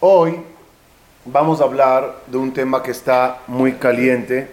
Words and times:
Hoy 0.00 0.40
vamos 1.24 1.60
a 1.60 1.64
hablar 1.64 2.20
de 2.28 2.38
un 2.38 2.52
tema 2.52 2.84
que 2.84 2.92
está 2.92 3.40
muy 3.48 3.72
caliente 3.72 4.48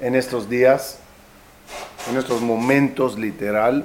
en 0.00 0.16
estos 0.16 0.50
días, 0.50 0.98
en 2.10 2.16
estos 2.16 2.40
momentos 2.40 3.16
literal, 3.16 3.84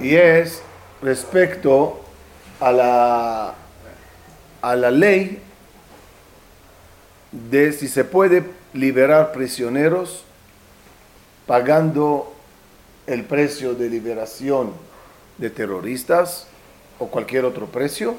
y 0.00 0.14
es 0.14 0.62
respecto 1.02 2.00
a 2.60 2.70
la, 2.70 3.54
a 4.62 4.76
la 4.76 4.90
ley 4.92 5.42
de 7.32 7.72
si 7.72 7.88
se 7.88 8.04
puede 8.04 8.44
liberar 8.72 9.32
prisioneros 9.32 10.22
pagando 11.44 12.32
el 13.08 13.24
precio 13.24 13.74
de 13.74 13.90
liberación 13.90 14.70
de 15.38 15.50
terroristas 15.50 16.46
o 16.98 17.08
cualquier 17.08 17.44
otro 17.44 17.66
precio 17.66 18.16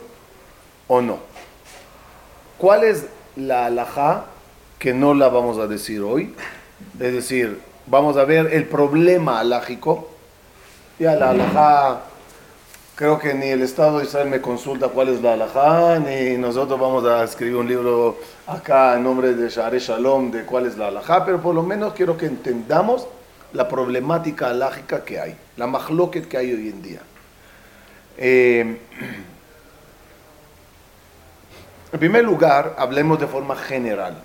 o 0.88 1.02
no. 1.02 1.20
¿Cuál 2.58 2.84
es 2.84 3.06
la 3.36 3.68
alajá 3.68 4.26
que 4.80 4.94
no 4.94 5.14
la 5.14 5.30
vamos 5.30 5.58
a 5.58 5.68
decir 5.68 6.02
hoy? 6.02 6.34
Es 7.00 7.14
decir, 7.14 7.60
vamos 7.86 8.18
a 8.18 8.26
ver 8.26 8.54
el 8.54 8.66
problema 8.66 9.40
alágico. 9.40 10.10
Ya 11.00 11.16
la 11.16 11.32
alajá, 11.32 12.02
creo 12.96 13.20
que 13.20 13.34
ni 13.34 13.48
el 13.48 13.62
Estado 13.62 14.00
de 14.00 14.06
Israel 14.06 14.30
me 14.30 14.42
consulta 14.42 14.88
cuál 14.90 15.10
es 15.10 15.22
la 15.22 15.34
alajá, 15.34 16.00
ni 16.00 16.38
nosotros 16.38 16.80
vamos 16.80 17.06
a 17.06 17.24
escribir 17.24 17.58
un 17.58 17.68
libro 17.68 18.18
acá 18.48 18.96
en 18.96 19.04
nombre 19.04 19.36
de 19.36 19.50
Share 19.50 19.80
Shalom 19.80 20.32
de 20.32 20.44
cuál 20.44 20.66
es 20.66 20.78
la 20.78 20.88
alajá, 20.88 21.24
pero 21.24 21.40
por 21.40 21.54
lo 21.54 21.62
menos 21.62 21.94
quiero 21.94 22.18
que 22.18 22.26
entendamos 22.26 23.08
la 23.54 23.68
problemática 23.68 24.50
alágica 24.50 25.06
que 25.06 25.20
hay, 25.20 25.38
la 25.56 25.68
mahloket 25.68 26.28
que 26.28 26.38
hay 26.38 26.52
hoy 26.52 26.70
en 26.70 26.82
día. 26.82 27.02
Eh, 28.18 28.78
en 31.92 32.00
primer 32.00 32.24
lugar, 32.24 32.76
hablemos 32.78 33.20
de 33.20 33.28
forma 33.28 33.56
general. 33.56 34.18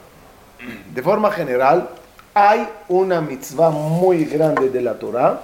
De 0.94 1.02
forma 1.02 1.30
general, 1.30 1.90
hay 2.34 2.68
una 2.88 3.20
mitzvah 3.20 3.70
muy 3.70 4.24
grande 4.24 4.70
de 4.70 4.80
la 4.80 4.94
Torah 4.94 5.40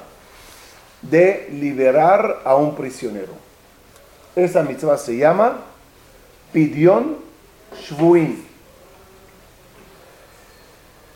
de 1.03 1.49
liberar 1.53 2.41
a 2.45 2.57
un 2.57 2.75
prisionero. 2.75 3.33
Esa 4.35 4.63
mitzvah 4.63 4.97
se 4.97 5.17
llama 5.17 5.59
Pidión 6.53 7.19
Shvuin. 7.75 8.47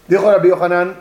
Dijo 0.06 0.30
Rabbi 0.30 0.48
Yohanan 0.48 0.96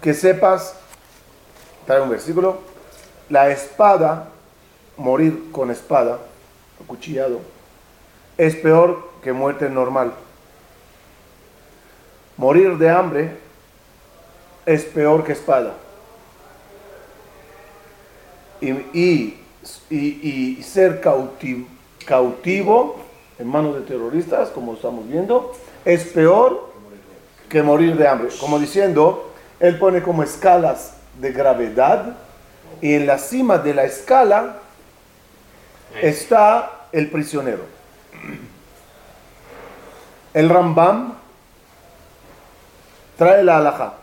que 0.00 0.14
sepas 0.14 0.76
trae 1.86 2.00
un 2.00 2.10
versículo, 2.10 2.58
la 3.28 3.50
espada, 3.50 4.28
morir 4.96 5.50
con 5.52 5.70
espada, 5.70 6.18
cuchillado, 6.86 7.40
es 8.36 8.54
peor 8.56 9.10
que 9.22 9.32
muerte 9.32 9.70
normal. 9.70 10.12
Morir 12.36 12.76
de 12.76 12.90
hambre 12.90 13.36
es 14.66 14.84
peor 14.84 15.24
que 15.24 15.32
espada. 15.32 15.74
Y, 18.60 19.38
y, 19.90 20.62
ser 20.62 21.00
cautivo, 21.00 21.66
cautivo 22.04 22.96
en 23.38 23.48
manos 23.48 23.74
de 23.74 23.82
terroristas, 23.82 24.50
como 24.50 24.74
estamos 24.74 25.08
viendo, 25.08 25.52
es 25.84 26.04
peor 26.04 26.72
que 27.48 27.62
morir 27.62 27.96
de 27.96 28.08
hambre. 28.08 28.28
Como 28.40 28.58
diciendo, 28.58 29.32
él 29.60 29.78
pone 29.78 30.02
como 30.02 30.22
escalas 30.22 30.95
de 31.20 31.32
gravedad 31.32 32.16
y 32.80 32.94
en 32.94 33.06
la 33.06 33.18
cima 33.18 33.58
de 33.58 33.74
la 33.74 33.84
escala 33.84 34.58
está 36.02 36.86
el 36.92 37.10
prisionero. 37.10 37.64
El 40.34 40.48
Rambam 40.48 41.14
trae 43.16 43.42
la 43.42 43.58
alhaja. 43.58 43.94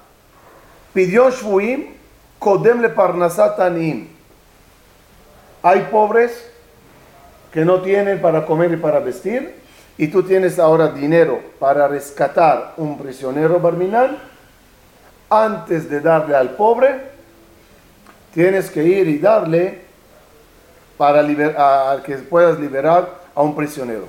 Pidió 0.93 1.29
Shvuim 1.29 1.93
Kodem 2.39 2.81
le 2.81 2.89
Parnasat 2.89 3.57
Hay 5.61 5.79
pobres 5.91 6.51
que 7.53 7.63
no 7.63 7.81
tienen 7.81 8.21
para 8.21 8.45
comer 8.45 8.73
y 8.73 8.77
para 8.77 8.99
vestir, 8.99 9.55
y 9.97 10.07
tú 10.07 10.23
tienes 10.23 10.57
ahora 10.57 10.89
dinero 10.89 11.39
para 11.59 11.87
rescatar 11.87 12.73
un 12.77 12.97
prisionero 12.97 13.59
barminal 13.59 14.32
antes 15.33 15.89
de 15.89 15.99
darle 16.01 16.35
al 16.35 16.51
pobre, 16.51 17.01
tienes 18.33 18.69
que 18.69 18.83
ir 18.83 19.07
y 19.07 19.19
darle 19.19 19.81
para 20.97 21.21
liberar, 21.21 22.01
que 22.03 22.15
puedas 22.17 22.59
liberar 22.59 23.09
a 23.33 23.41
un 23.41 23.55
prisionero. 23.55 24.07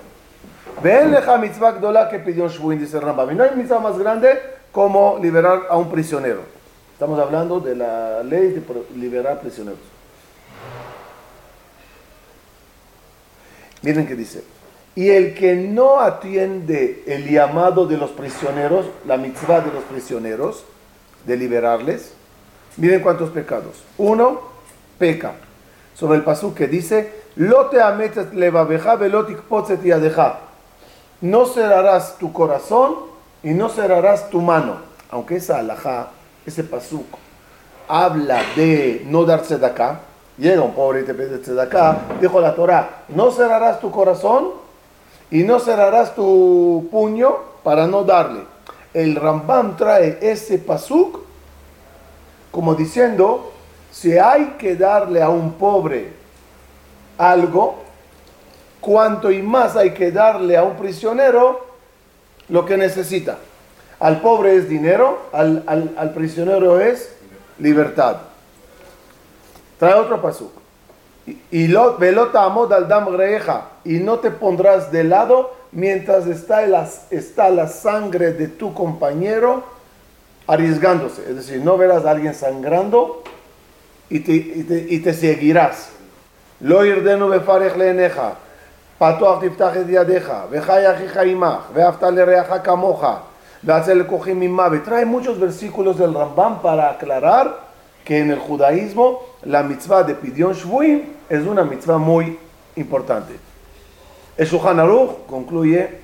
Ven 0.82 1.12
leja 1.12 1.38
mitzvah 1.38 2.08
que 2.10 2.18
pidió 2.18 2.48
Shbuin, 2.48 2.78
dice 2.78 3.00
Rambam. 3.00 3.36
No 3.36 3.44
hay 3.44 3.54
mitzvah 3.56 3.78
más 3.78 3.98
grande 3.98 4.40
como 4.72 5.18
liberar 5.20 5.62
a 5.68 5.76
un 5.76 5.90
prisionero. 5.90 6.40
Estamos 6.92 7.18
hablando 7.18 7.60
de 7.60 7.76
la 7.76 8.22
ley 8.22 8.50
de 8.50 8.62
liberar 8.96 9.40
prisioneros. 9.40 9.80
Miren 13.82 14.06
que 14.06 14.14
dice. 14.14 14.44
Y 14.96 15.10
el 15.10 15.34
que 15.34 15.56
no 15.56 16.00
atiende 16.00 17.02
el 17.06 17.28
llamado 17.28 17.86
de 17.86 17.96
los 17.96 18.10
prisioneros, 18.10 18.86
la 19.06 19.16
mitzvah 19.16 19.60
de 19.60 19.72
los 19.72 19.82
prisioneros, 19.84 20.64
de 21.26 21.36
liberarles. 21.36 22.12
Miren 22.76 23.00
cuántos 23.00 23.30
pecados. 23.30 23.82
Uno, 23.98 24.40
peca. 24.98 25.32
Sobre 25.94 26.18
el 26.18 26.24
pasú 26.24 26.54
que 26.54 26.66
dice, 26.66 27.24
Lote 27.36 27.78
No 31.20 31.46
cerrarás 31.46 32.18
tu 32.18 32.32
corazón 32.32 32.94
y 33.42 33.50
no 33.50 33.68
cerrarás 33.68 34.30
tu 34.30 34.40
mano. 34.40 34.76
Aunque 35.10 35.36
esa 35.36 35.58
alajá, 35.58 36.08
ese 36.44 36.64
pasuk, 36.64 37.06
habla 37.86 38.42
de 38.56 39.04
no 39.06 39.24
darse 39.24 39.58
de 39.58 39.66
acá. 39.66 40.00
Llega 40.36 40.62
un 40.62 40.74
pobre 40.74 41.02
y 41.02 41.04
te 41.04 41.14
pide 41.14 41.38
de 41.38 41.62
acá. 41.62 41.98
Dijo 42.20 42.40
la 42.40 42.56
Torah, 42.56 43.04
no 43.08 43.30
cerrarás 43.30 43.78
tu 43.78 43.92
corazón 43.92 44.48
y 45.30 45.44
no 45.44 45.60
cerrarás 45.60 46.16
tu 46.16 46.88
puño 46.90 47.36
para 47.62 47.86
no 47.86 48.02
darle 48.02 48.53
el 48.94 49.16
Rambam 49.16 49.76
trae 49.76 50.18
ese 50.22 50.58
pasuk 50.58 51.24
como 52.54 52.76
diciendo, 52.76 53.52
si 53.90 54.16
hay 54.16 54.54
que 54.58 54.76
darle 54.76 55.20
a 55.20 55.28
un 55.28 55.54
pobre 55.54 56.12
algo, 57.18 57.82
cuanto 58.80 59.32
y 59.32 59.42
más 59.42 59.76
hay 59.76 59.90
que 59.90 60.12
darle 60.12 60.56
a 60.56 60.62
un 60.62 60.76
prisionero 60.76 61.66
lo 62.48 62.64
que 62.64 62.76
necesita. 62.76 63.38
Al 63.98 64.20
pobre 64.20 64.54
es 64.54 64.68
dinero, 64.68 65.18
al, 65.32 65.64
al, 65.66 66.10
prisionero 66.12 66.78
es 66.78 67.12
libertad. 67.58 68.18
Trae 69.78 69.94
otro 69.94 70.22
pasuk. 70.22 70.52
Y, 71.50 71.66
lo, 71.66 71.96
velota 71.98 72.44
amod 72.44 72.72
al 72.72 72.86
dam 72.86 73.08
y 73.84 73.94
no 73.94 74.20
te 74.20 74.30
pondrás 74.30 74.92
de 74.92 75.02
lado 75.02 75.54
mientras 75.74 76.26
está 76.26 76.66
la, 76.66 76.88
está 77.10 77.50
la 77.50 77.68
sangre 77.68 78.32
de 78.32 78.48
tu 78.48 78.72
compañero 78.72 79.64
arriesgándose. 80.46 81.22
Es 81.28 81.36
decir, 81.36 81.60
no 81.60 81.76
verás 81.76 82.06
a 82.06 82.12
alguien 82.12 82.34
sangrando 82.34 83.22
y 84.08 84.20
te, 84.20 84.32
y 84.32 84.98
te, 85.00 85.12
seguirás. 85.12 85.90
Achicha 90.86 91.24
imach, 91.26 91.72
veafta 91.74 92.10
lereaja 92.10 92.62
kamoja, 92.62 93.22
veazel 93.62 94.06
kohim 94.06 94.42
imabe. 94.42 94.78
Trae 94.78 95.04
muchos 95.04 95.38
versículos 95.40 95.98
del 95.98 96.14
Rambam 96.14 96.62
para 96.62 96.90
aclarar 96.90 97.64
que 98.04 98.20
en 98.20 98.30
el 98.30 98.38
judaísmo 98.38 99.20
la 99.42 99.62
mitzvah 99.62 100.04
de 100.04 100.14
Pidion 100.14 100.52
Shvuim 100.52 101.02
es 101.28 101.44
una 101.44 101.64
mitzvah 101.64 101.98
muy 101.98 102.38
importante. 102.76 103.53
El 104.36 104.46
Shulchan 104.46 104.78
concluye 105.28 105.98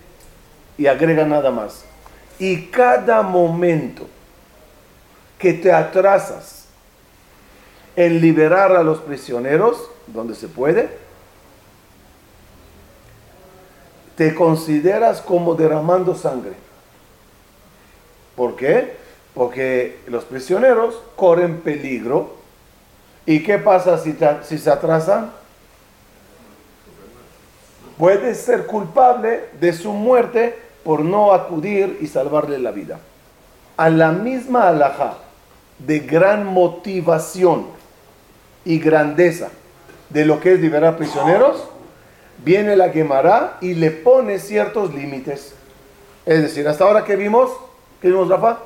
y 0.79 0.87
agrega 0.87 1.25
nada 1.25 1.51
más. 1.51 1.85
Y 2.39 2.67
cada 2.67 3.23
momento 3.23 4.07
que 5.39 5.53
te 5.53 5.73
atrasas 5.73 6.67
en 7.97 8.21
liberar 8.21 8.73
a 8.73 8.83
los 8.83 8.99
prisioneros, 9.01 9.91
donde 10.07 10.35
se 10.35 10.49
puede, 10.49 10.91
te 14.17 14.35
consideras 14.35 15.21
como 15.21 15.55
derramando 15.55 16.15
sangre. 16.15 16.53
¿Por 18.37 18.55
qué? 18.55 18.97
Porque 19.35 19.99
los 20.07 20.25
prisioneros 20.25 21.01
corren 21.17 21.61
peligro. 21.61 22.37
¿Y 23.27 23.43
qué 23.43 23.59
pasa 23.59 23.99
si, 23.99 24.17
si 24.43 24.59
se 24.59 24.71
atrasan? 24.71 25.40
Puede 28.01 28.35
ser 28.35 28.65
culpable 28.65 29.45
de 29.61 29.75
su 29.75 29.93
muerte 29.93 30.59
por 30.83 31.03
no 31.03 31.35
acudir 31.35 31.99
y 32.01 32.07
salvarle 32.07 32.59
la 32.59 32.71
vida. 32.71 32.99
A 33.77 33.91
la 33.91 34.11
misma 34.11 34.69
alhaja 34.69 35.19
de 35.79 36.01
gran 36.01 36.47
motivación 36.47 37.67
y 38.65 38.79
grandeza 38.79 39.51
de 40.09 40.25
lo 40.25 40.41
que 40.41 40.55
es 40.55 40.61
liberar 40.61 40.97
prisioneros, 40.97 41.69
viene 42.43 42.75
la 42.75 42.89
Gemara 42.89 43.59
y 43.61 43.75
le 43.75 43.91
pone 43.91 44.39
ciertos 44.39 44.95
límites. 44.95 45.55
Es 46.25 46.41
decir, 46.41 46.67
hasta 46.67 46.85
ahora 46.85 47.05
que 47.05 47.17
vimos, 47.17 47.51
¿qué 48.01 48.09
vimos, 48.09 48.29
Rafa? 48.29 48.61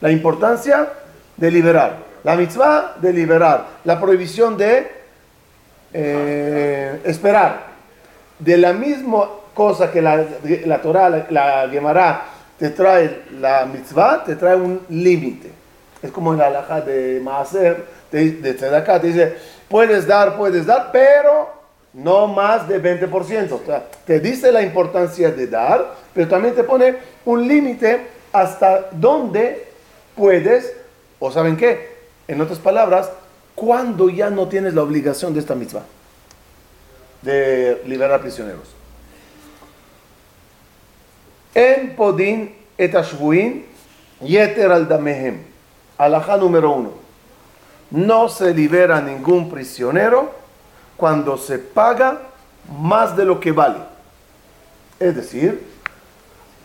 La 0.00 0.10
importancia 0.10 0.88
de 1.36 1.50
liberar, 1.50 1.98
la 2.24 2.34
mitzvah 2.34 2.96
de 2.98 3.12
liberar, 3.12 3.66
la 3.84 4.00
prohibición 4.00 4.56
de 4.56 4.90
eh, 5.92 7.00
esperar. 7.04 7.69
De 8.40 8.56
la 8.56 8.72
misma 8.72 9.28
cosa 9.54 9.90
que 9.90 10.02
la, 10.02 10.24
la 10.66 10.82
Torah, 10.82 11.08
la, 11.08 11.26
la 11.30 11.68
Gemara 11.70 12.24
te 12.58 12.70
trae 12.70 13.22
la 13.40 13.64
mitzvah, 13.66 14.24
te 14.24 14.36
trae 14.36 14.56
un 14.56 14.80
límite. 14.88 15.50
Es 16.02 16.10
como 16.10 16.32
en 16.32 16.38
la 16.38 16.46
alhaja 16.46 16.80
de 16.80 17.20
Maaser, 17.22 17.84
de, 18.10 18.32
de 18.32 18.54
Tzedakah, 18.54 19.00
te 19.00 19.06
dice, 19.08 19.36
puedes 19.68 20.06
dar, 20.06 20.36
puedes 20.36 20.66
dar, 20.66 20.90
pero 20.92 21.48
no 21.92 22.26
más 22.26 22.68
de 22.68 22.82
20%. 22.82 23.52
O 23.52 23.60
sea, 23.64 23.84
te 24.04 24.20
dice 24.20 24.52
la 24.52 24.62
importancia 24.62 25.30
de 25.30 25.46
dar, 25.46 25.94
pero 26.14 26.28
también 26.28 26.54
te 26.54 26.64
pone 26.64 26.96
un 27.24 27.46
límite 27.46 28.06
hasta 28.32 28.88
dónde 28.92 29.66
puedes, 30.16 30.72
o 31.18 31.30
saben 31.30 31.56
qué, 31.56 31.88
en 32.28 32.40
otras 32.40 32.58
palabras, 32.58 33.10
cuando 33.54 34.08
ya 34.08 34.30
no 34.30 34.48
tienes 34.48 34.74
la 34.74 34.82
obligación 34.82 35.34
de 35.34 35.40
esta 35.40 35.54
mitzvah, 35.54 35.82
de 37.22 37.82
liberar 37.86 38.20
prisioneros. 38.20 38.68
En 41.54 41.96
podin 41.96 42.54
et 42.78 42.94
yeter 44.20 44.72
al 44.72 44.88
damehem. 44.88 45.42
Alajá 45.98 46.36
número 46.36 46.70
uno. 46.70 46.92
No 47.90 48.28
se 48.28 48.54
libera 48.54 49.00
ningún 49.00 49.50
prisionero 49.50 50.32
cuando 50.96 51.36
se 51.36 51.58
paga 51.58 52.20
más 52.78 53.16
de 53.16 53.24
lo 53.24 53.40
que 53.40 53.52
vale. 53.52 53.78
Es 54.98 55.16
decir, 55.16 55.66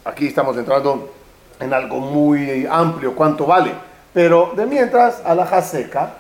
aquí 0.04 0.28
estamos 0.28 0.56
entrando 0.58 1.14
en 1.60 1.74
algo 1.74 2.00
muy 2.00 2.68
amplio, 2.70 3.16
cuánto 3.16 3.46
vale. 3.46 3.72
Pero 4.14 4.54
de 4.56 4.66
mientras, 4.66 5.22
alhaja 5.26 5.62
seca, 5.62 6.14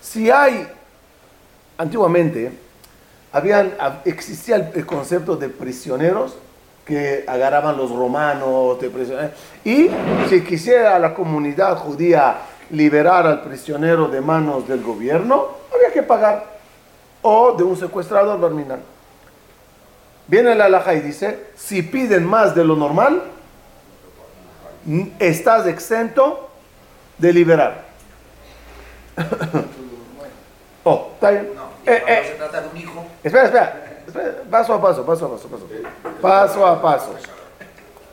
si 0.00 0.30
hay, 0.30 0.68
antiguamente, 1.78 2.52
habían, 3.32 3.74
existía 4.04 4.56
el, 4.74 4.86
concepto 4.86 5.36
de 5.36 5.48
prisioneros 5.48 6.36
que 6.84 7.24
agarraban 7.26 7.76
los 7.76 7.90
romanos, 7.90 8.78
y 9.64 9.88
si 10.28 10.42
quisiera 10.42 10.98
la 10.98 11.14
comunidad 11.14 11.76
judía 11.76 12.38
liberar 12.70 13.26
al 13.26 13.42
prisionero 13.42 14.08
de 14.08 14.20
manos 14.20 14.66
del 14.66 14.82
gobierno, 14.82 15.48
había 15.74 15.92
que 15.92 16.02
pagar 16.02 16.46
o 17.22 17.52
de 17.52 17.62
un 17.62 17.76
secuestrador 17.76 18.40
barminal. 18.40 18.80
Viene 20.26 20.54
la 20.54 20.66
alhaja 20.66 20.94
y 20.94 21.00
dice, 21.00 21.46
si 21.56 21.82
piden 21.82 22.24
más 22.24 22.54
de 22.54 22.64
lo 22.64 22.76
normal, 22.76 23.22
estás 25.18 25.66
exento 25.66 26.50
de 27.18 27.32
liberar. 27.32 27.84
oh, 30.84 31.10
está 31.14 31.30
bien. 31.30 31.69
Eh, 31.86 32.02
eh. 32.06 32.22
se 32.28 32.34
trata 32.34 32.60
de 32.60 32.68
un 32.68 32.76
hijo. 32.76 33.04
Espera, 33.22 33.44
espera, 33.44 34.42
Paso 34.50 34.74
a 34.74 34.80
paso, 34.82 35.04
paso 35.04 35.26
a 35.26 35.30
paso, 35.30 35.48
paso. 35.48 35.66
Paso 36.20 36.66
a 36.66 36.82
paso. 36.82 37.14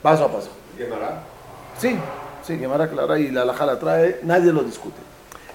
Paso 0.02 0.24
a 0.24 0.28
paso. 0.28 0.50
¿Quemará? 0.76 1.22
Sí, 1.76 1.98
sí, 2.44 2.58
quemará 2.58 2.88
clara 2.88 3.18
y 3.18 3.30
la 3.30 3.42
alhaja 3.42 3.66
la 3.66 3.78
trae, 3.78 4.20
nadie 4.22 4.52
lo 4.52 4.62
discute. 4.62 5.00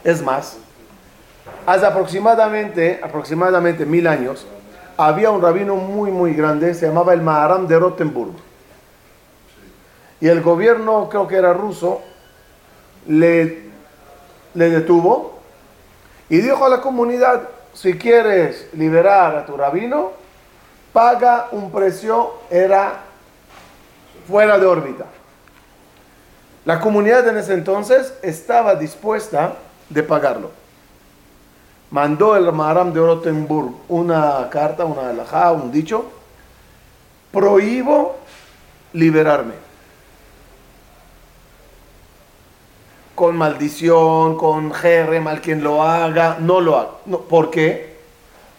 Es 0.04 0.22
más, 0.22 0.58
Hace 1.66 1.86
aproximadamente, 1.86 3.00
aproximadamente 3.02 3.86
mil 3.86 4.08
años, 4.08 4.46
había 4.98 5.32
un 5.32 5.42
rabino 5.42 5.76
muy, 5.76 6.12
muy 6.12 6.34
grande, 6.34 6.74
se 6.74 6.88
llamaba 6.88 7.14
el 7.14 7.22
Maharam 7.22 7.68
de 7.68 7.80
Rottenburg. 7.80 8.34
Y 10.20 10.28
el 10.28 10.42
gobierno, 10.42 11.10
creo 11.10 11.28
que 11.28 11.36
era 11.36 11.54
ruso, 11.54 12.02
le, 13.08 13.70
le 14.54 14.70
detuvo 14.70 15.40
y 16.30 16.38
dijo 16.38 16.66
a 16.66 16.70
la 16.70 16.80
comunidad, 16.82 17.42
si 17.74 17.98
quieres 17.98 18.68
liberar 18.74 19.36
a 19.36 19.46
tu 19.46 19.58
rabino, 19.58 20.12
paga 20.92 21.48
un 21.52 21.72
precio, 21.72 22.34
era 22.50 23.02
fuera 24.28 24.58
de 24.58 24.66
órbita. 24.66 25.06
La 26.66 26.80
comunidad 26.80 27.28
en 27.28 27.38
ese 27.38 27.54
entonces 27.54 28.14
estaba 28.22 28.76
dispuesta 28.76 29.56
de 29.90 30.04
pagarlo 30.04 30.64
mandó 31.94 32.36
el 32.36 32.52
Maharam 32.52 32.92
de 32.92 33.00
Rottenburg 33.00 33.76
una 33.88 34.50
carta, 34.50 34.84
una 34.84 35.10
alajá, 35.10 35.52
un 35.52 35.72
dicho, 35.72 36.06
prohíbo 37.32 38.18
liberarme. 38.94 39.54
Con 43.16 43.36
maldición, 43.36 44.38
con 44.38 44.74
jerre, 44.74 45.20
mal 45.20 45.42
quien 45.42 45.64
lo 45.64 45.84
haga, 45.84 46.38
no 46.40 46.62
lo 46.62 46.78
haga. 46.78 46.92
¿Por 47.30 47.52
qué? 47.52 47.94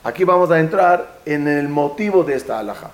Aquí 0.05 0.25
vamos 0.25 0.51
a 0.51 0.61
entrar 0.61 1.19
en 1.25 1.49
el 1.49 1.69
motivo 1.69 2.23
de 2.25 2.35
esta 2.35 2.59
alhaja. 2.59 2.91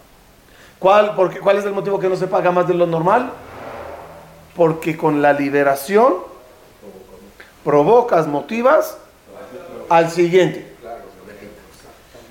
¿Cuál, 0.78 1.14
¿Cuál 1.14 1.58
es 1.58 1.64
el 1.64 1.72
motivo 1.72 1.98
que 1.98 2.08
no 2.08 2.16
se 2.16 2.26
paga 2.26 2.50
más 2.50 2.66
de 2.66 2.74
lo 2.74 2.86
normal? 2.86 3.32
Porque 4.56 4.96
con 4.96 5.20
la 5.20 5.32
liberación 5.32 6.14
provocas, 7.64 8.26
motivas 8.26 8.96
al 9.88 10.10
siguiente. 10.10 10.72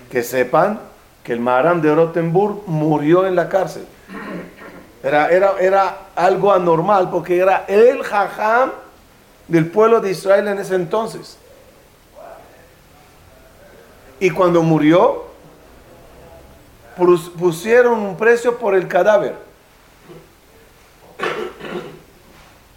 Que 0.09 0.23
sepan 0.23 0.79
que 1.23 1.33
el 1.33 1.39
Maharam 1.39 1.81
de 1.81 1.93
Rottenburg 1.93 2.63
murió 2.65 3.27
en 3.27 3.35
la 3.35 3.49
cárcel. 3.49 3.85
Era, 5.03 5.29
era, 5.29 5.53
era 5.59 5.97
algo 6.15 6.51
anormal 6.51 7.09
porque 7.09 7.37
era 7.37 7.65
el 7.67 8.01
jajam 8.03 8.71
del 9.49 9.69
pueblo 9.69 9.99
de 9.99 10.11
Israel 10.11 10.47
en 10.47 10.59
ese 10.59 10.75
entonces. 10.75 11.37
Y 14.19 14.29
cuando 14.29 14.61
murió, 14.63 15.25
pusieron 17.37 17.99
un 17.99 18.17
precio 18.17 18.57
por 18.57 18.75
el 18.75 18.87
cadáver. 18.87 19.35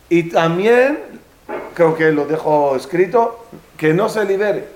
Y 0.08 0.24
también, 0.24 1.20
creo 1.74 1.94
que 1.94 2.10
lo 2.10 2.26
dejo 2.26 2.76
escrito, 2.76 3.46
que 3.76 3.92
no 3.92 4.08
se 4.08 4.24
libere. 4.24 4.68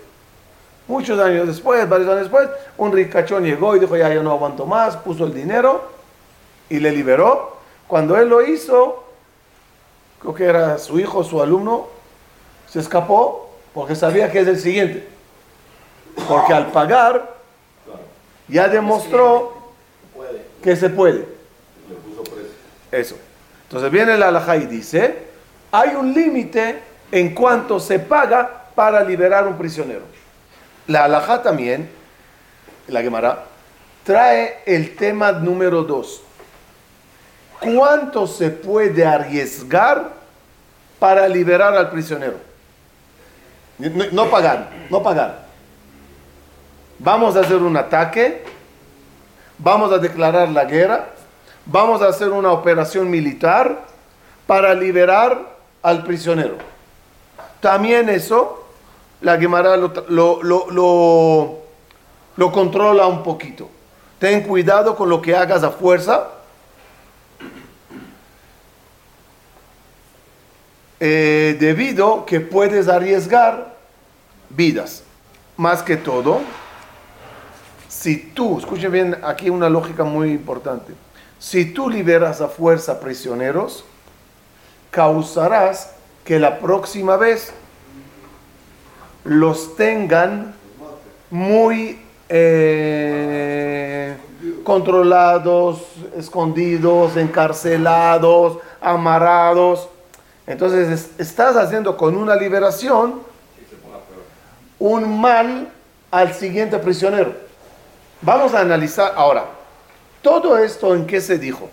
Muchos 0.89 1.19
años 1.19 1.47
después, 1.47 1.89
varios 1.89 2.09
años 2.09 2.23
después, 2.23 2.49
un 2.77 2.93
ricachón 2.93 3.45
llegó 3.45 3.75
y 3.75 3.81
dijo, 3.81 3.97
ya 3.97 4.13
yo 4.13 4.23
no 4.23 4.33
aguanto 4.33 4.67
más, 4.67 4.97
puso 4.97 5.25
el 5.25 5.35
dinero 5.35 5.83
y 6.69 6.79
le 6.79 6.93
liberó. 6.93 7.57
Cuando 7.87 8.17
él 8.17 8.29
lo 8.29 8.45
hizo, 8.45 9.06
creo 10.21 10.35
que 10.35 10.45
era 10.45 10.79
su 10.79 10.99
hijo, 10.99 11.25
su 11.25 11.41
alumno, 11.41 11.89
se 12.69 12.81
escapó 12.81 13.51
porque 13.75 13.95
sabía 13.95 14.31
que 14.31 14.41
es 14.41 14.49
el 14.49 14.59
siguiente. 14.59 15.07
Porque 16.29 16.53
al 16.53 16.69
pagar, 16.73 17.37
ya 18.49 18.69
demostró 18.69 19.55
que 20.63 20.77
se 20.77 20.89
puede. 20.89 21.27
Eso. 22.91 23.17
Entonces 23.65 23.91
viene 23.91 24.17
la 24.17 24.29
alhaja 24.29 24.57
y 24.57 24.67
dice, 24.67 25.27
hay 25.71 25.95
un 25.95 26.15
límite 26.15 26.81
en 27.11 27.35
cuanto 27.35 27.81
se 27.81 27.99
paga 27.99 28.65
para 28.75 29.03
liberar 29.03 29.47
un 29.47 29.57
prisionero. 29.57 30.03
La 30.87 31.05
alhaja 31.05 31.43
también, 31.43 31.91
la 32.89 33.03
Gemara, 33.03 33.45
trae 34.05 34.63
el 34.67 34.95
tema 34.95 35.33
número 35.33 35.83
dos. 35.83 36.23
¿Cuánto 37.61 38.27
se 38.27 38.51
puede 38.51 39.05
arriesgar 39.05 40.13
para 40.99 41.29
liberar 41.29 41.75
al 41.75 41.91
prisionero? 41.91 42.37
No, 44.13 44.31
pagar, 44.31 44.71
no 44.91 45.03
pagar. 45.03 45.47
Vamos 46.99 47.37
a 47.37 47.41
hacer 47.41 47.57
un 47.57 47.77
ataque, 47.77 48.45
vamos 49.59 49.93
a 49.93 49.99
declarar 49.99 50.49
la 50.49 50.65
guerra, 50.65 51.09
vamos 51.67 52.01
a 52.01 52.09
hacer 52.09 52.31
una 52.31 52.53
operación 52.53 53.11
militar 53.11 53.83
para 54.47 54.75
liberar 54.75 55.57
al 55.83 56.05
prisionero. 56.05 56.57
También 57.61 58.09
eso 58.09 58.67
la 59.21 59.39
Gemara 59.39 59.77
lo, 59.77 59.93
lo, 60.09 61.61
lo, 62.37 62.53
controla 62.53 63.07
un 63.07 63.23
poquito. 63.23 63.69
Ten 64.19 64.43
cuidado 64.43 64.95
con 64.97 65.09
lo 65.09 65.21
que 65.21 65.35
hagas 65.35 65.63
a 65.63 65.71
fuerza. 65.71 66.29
Eh, 70.99 71.57
debido 71.61 72.25
que 72.25 72.41
puedes 72.41 72.89
arriesgar 72.89 73.77
vidas. 74.49 75.03
Más 75.57 75.83
que 75.83 75.97
todo, 75.97 76.41
si 77.89 78.19
tú, 78.19 78.59
escuchen 78.59 78.93
bien, 78.93 79.19
aquí 79.23 79.51
una 79.51 79.69
lógica 79.69 80.05
muy 80.05 80.31
importante. 80.31 80.93
Si 81.39 81.67
tú 81.67 81.91
liberas 81.91 82.41
a 82.41 82.49
fuerza 82.49 83.01
prisioneros, 83.01 83.85
causarás 84.91 85.93
que 86.25 86.39
la 86.39 86.59
próxima 86.59 87.17
vez 87.17 87.53
los 89.25 89.77
tengan 89.77 90.55
muy 91.31 92.01
eh, 92.29 94.17
controlados, 94.65 95.83
escondidos, 96.17 97.17
encarcelados, 97.17 98.59
amarrados. 98.81 99.89
Entonces 100.47 101.11
estás 101.19 101.57
haciendo 101.57 101.97
con 101.97 102.17
una 102.17 102.37
liberación 102.37 103.21
un 104.79 105.21
mal 105.21 105.69
al 106.11 106.35
siguiente 106.35 106.79
prisionero. 106.79 107.35
Vamos 108.21 108.55
a 108.55 108.61
analizar 108.61 109.13
ahora, 109.17 109.47
todo 110.23 110.57
esto 110.59 110.95
en 110.95 111.07
qué 111.07 111.21
se 111.21 111.39
dijo. 111.39 111.69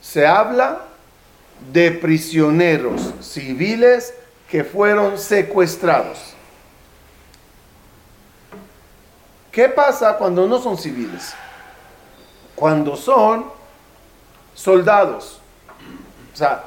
Se 0.00 0.26
habla 0.26 0.82
de 1.72 1.90
prisioneros 1.90 3.12
civiles 3.20 4.14
que 4.50 4.64
fueron 4.64 5.18
secuestrados. 5.18 6.34
¿Qué 9.50 9.68
pasa 9.68 10.16
cuando 10.16 10.46
no 10.46 10.60
son 10.60 10.78
civiles? 10.78 11.34
Cuando 12.54 12.96
son 12.96 13.46
soldados. 14.54 15.40
O 16.32 16.36
sea, 16.36 16.64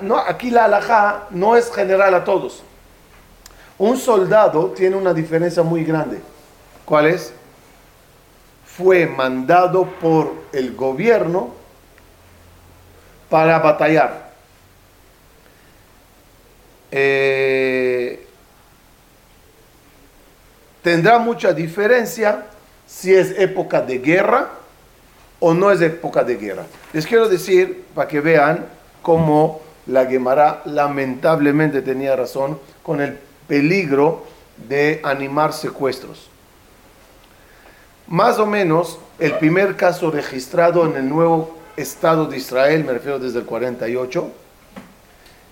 no, 0.00 0.18
aquí 0.18 0.50
la 0.50 0.64
alhaja 0.64 1.26
no 1.30 1.56
es 1.56 1.70
general 1.72 2.14
a 2.14 2.24
todos. 2.24 2.62
Un 3.76 3.96
soldado 3.96 4.70
tiene 4.70 4.96
una 4.96 5.14
diferencia 5.14 5.62
muy 5.62 5.84
grande. 5.84 6.18
¿Cuál 6.84 7.06
es? 7.06 7.32
Fue 8.64 9.06
mandado 9.06 9.84
por 10.00 10.32
el 10.52 10.74
gobierno 10.74 11.50
para 13.28 13.58
batallar. 13.58 14.28
Eh, 16.90 18.26
tendrá 20.82 21.18
mucha 21.18 21.52
diferencia 21.52 22.46
si 22.86 23.14
es 23.14 23.38
época 23.38 23.82
de 23.82 23.98
guerra 23.98 24.48
o 25.40 25.52
no 25.52 25.70
es 25.70 25.80
época 25.82 26.24
de 26.24 26.36
guerra. 26.36 26.64
Les 26.92 27.06
quiero 27.06 27.28
decir, 27.28 27.84
para 27.94 28.08
que 28.08 28.20
vean 28.20 28.77
cómo 29.02 29.60
la 29.86 30.06
Gemara 30.06 30.62
lamentablemente 30.64 31.82
tenía 31.82 32.14
razón 32.14 32.58
con 32.82 33.00
el 33.00 33.18
peligro 33.46 34.24
de 34.68 35.00
animar 35.02 35.52
secuestros. 35.52 36.28
Más 38.06 38.38
o 38.38 38.46
menos, 38.46 38.98
el 39.18 39.34
primer 39.34 39.76
caso 39.76 40.10
registrado 40.10 40.86
en 40.86 40.96
el 40.96 41.08
nuevo 41.08 41.56
Estado 41.76 42.26
de 42.26 42.36
Israel, 42.36 42.84
me 42.84 42.92
refiero 42.92 43.18
desde 43.18 43.38
el 43.38 43.44
48, 43.44 44.30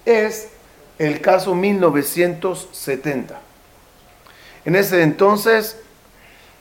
es 0.05 0.49
el 0.99 1.21
caso 1.21 1.55
1970. 1.55 3.39
En 4.65 4.75
ese 4.75 5.03
entonces 5.03 5.79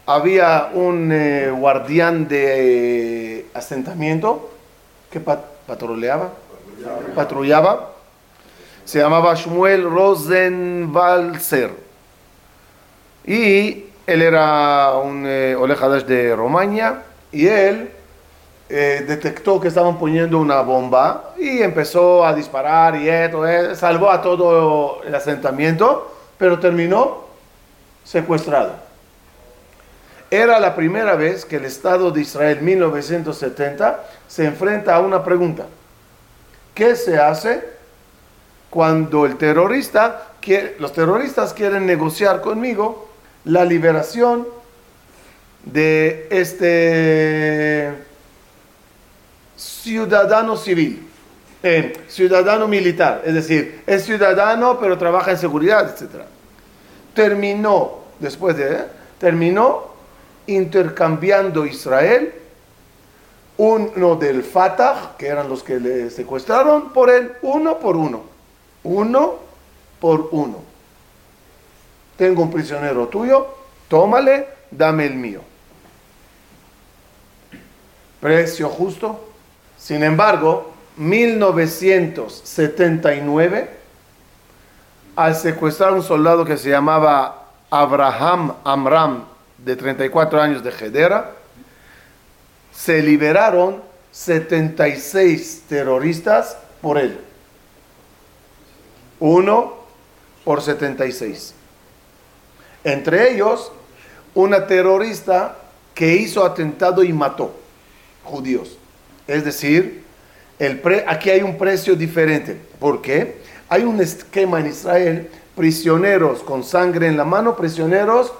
había 0.05 0.69
un 0.73 1.11
eh, 1.11 1.49
guardián 1.49 2.27
de 2.27 3.39
eh, 3.39 3.45
asentamiento 3.53 4.51
que 5.09 5.19
patrullaba, 5.19 6.33
patrullaba 7.15 7.95
se 8.85 8.99
llamaba 8.99 9.33
Shmuel 9.33 9.83
Rosenwalzer. 9.89 11.71
Y 13.25 13.85
él 14.05 14.21
era 14.21 14.93
un 14.93 15.25
eh, 15.25 15.57
de 16.07 16.35
Romaña 16.35 17.01
y 17.31 17.47
él 17.47 17.89
eh, 18.69 19.03
detectó 19.07 19.59
que 19.59 19.69
estaban 19.69 19.97
poniendo 19.97 20.37
una 20.37 20.61
bomba 20.61 21.33
y 21.37 21.63
empezó 21.63 22.23
a 22.23 22.33
disparar 22.35 22.95
y 22.95 23.09
eh, 23.09 23.75
salvó 23.75 24.11
a 24.11 24.21
todo 24.21 25.01
el 25.03 25.15
asentamiento, 25.15 26.15
pero 26.37 26.59
terminó 26.59 27.25
secuestrado. 28.03 28.73
Era 30.29 30.59
la 30.59 30.75
primera 30.75 31.15
vez 31.15 31.45
que 31.45 31.55
el 31.55 31.65
Estado 31.65 32.11
de 32.11 32.21
Israel 32.21 32.61
1970 32.61 34.03
se 34.27 34.45
enfrenta 34.45 34.95
a 34.95 34.99
una 34.99 35.23
pregunta. 35.23 35.65
¿Qué 36.75 36.97
se 36.97 37.17
hace 37.17 37.63
cuando 38.69 39.25
el 39.25 39.37
terrorista, 39.37 40.33
los 40.77 40.91
terroristas 40.91 41.53
quieren 41.53 41.85
negociar 41.85 42.41
conmigo 42.41 43.07
la 43.45 43.63
liberación 43.63 44.45
de 45.63 46.27
este 46.29 47.93
ciudadano 49.55 50.57
civil, 50.57 51.07
eh, 51.63 51.97
ciudadano 52.09 52.67
militar, 52.67 53.21
es 53.25 53.33
decir, 53.33 53.81
es 53.87 54.03
ciudadano 54.03 54.77
pero 54.77 54.97
trabaja 54.97 55.31
en 55.31 55.37
seguridad, 55.37 55.89
etc. 55.89 56.23
Terminó, 57.13 57.99
después 58.19 58.57
de, 58.57 58.83
terminó 59.17 59.95
intercambiando 60.45 61.65
Israel 61.65 62.33
uno 63.57 64.15
del 64.15 64.43
Fatah, 64.43 65.15
que 65.17 65.27
eran 65.27 65.49
los 65.49 65.63
que 65.63 65.79
le 65.79 66.09
secuestraron, 66.09 66.89
por 66.89 67.09
él, 67.09 67.33
uno 67.41 67.79
por 67.79 67.95
uno 67.95 68.35
uno 68.85 69.35
por 69.99 70.29
uno. 70.31 70.63
Tengo 72.17 72.41
un 72.43 72.51
prisionero 72.51 73.09
tuyo, 73.09 73.45
tómale, 73.89 74.47
dame 74.71 75.05
el 75.05 75.15
mío. 75.15 75.41
Precio 78.21 78.69
justo. 78.69 79.33
Sin 79.77 80.01
embargo, 80.03 80.71
1979, 80.95 83.69
al 85.17 85.35
secuestrar 85.35 85.91
un 85.93 86.03
soldado 86.03 86.45
que 86.45 86.55
se 86.57 86.69
llamaba 86.69 87.47
Abraham 87.69 88.53
Amram, 88.63 89.25
de 89.57 89.75
34 89.75 90.41
años 90.41 90.63
de 90.63 90.71
Gedera, 90.71 91.33
se 92.75 93.01
liberaron 93.01 93.81
76 94.11 95.63
terroristas 95.67 96.57
por 96.81 96.97
él. 96.97 97.17
Uno 99.19 99.75
por 100.43 100.61
76. 100.61 101.53
Entre 102.83 103.31
ellos, 103.31 103.71
una 104.33 104.67
terrorista 104.67 105.57
que 105.93 106.15
hizo 106.15 106.45
atentado 106.45 107.03
y 107.03 107.13
mató 107.13 107.53
judíos. 108.23 108.77
Es 109.27 109.45
decir, 109.45 110.03
el 110.59 110.81
aquí 111.07 111.29
hay 111.29 111.41
un 111.41 111.57
precio 111.57 111.95
diferente. 111.95 112.59
¿Por 112.79 113.01
qué? 113.01 113.41
Hay 113.69 113.83
un 113.83 113.99
esquema 114.01 114.59
en 114.59 114.67
Israel, 114.67 115.29
prisioneros 115.55 116.43
con 116.43 116.63
sangre 116.63 117.07
en 117.07 117.17
la 117.17 117.25
mano, 117.25 117.55
prisioneros 117.55 118.33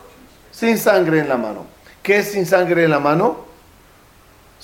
sin 0.51 0.77
sangre 0.77 1.19
en 1.19 1.29
la 1.29 1.37
mano. 1.37 1.65
¿Qué 2.03 2.17
es 2.17 2.31
sin 2.31 2.45
sangre 2.45 2.83
en 2.83 2.91
la 2.91 2.99
mano? 2.99 3.44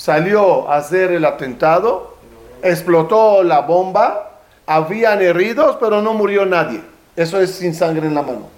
Salió 0.01 0.67
a 0.67 0.77
hacer 0.77 1.11
el 1.11 1.23
atentado, 1.25 2.17
explotó 2.63 3.43
la 3.43 3.59
bomba, 3.59 4.39
habían 4.65 5.21
heridos, 5.21 5.77
pero 5.79 6.01
no 6.01 6.15
murió 6.15 6.43
nadie. 6.43 6.81
Eso 7.15 7.39
es 7.39 7.51
sin 7.51 7.75
sangre 7.75 8.07
en 8.07 8.15
la 8.15 8.23
mano. 8.23 8.49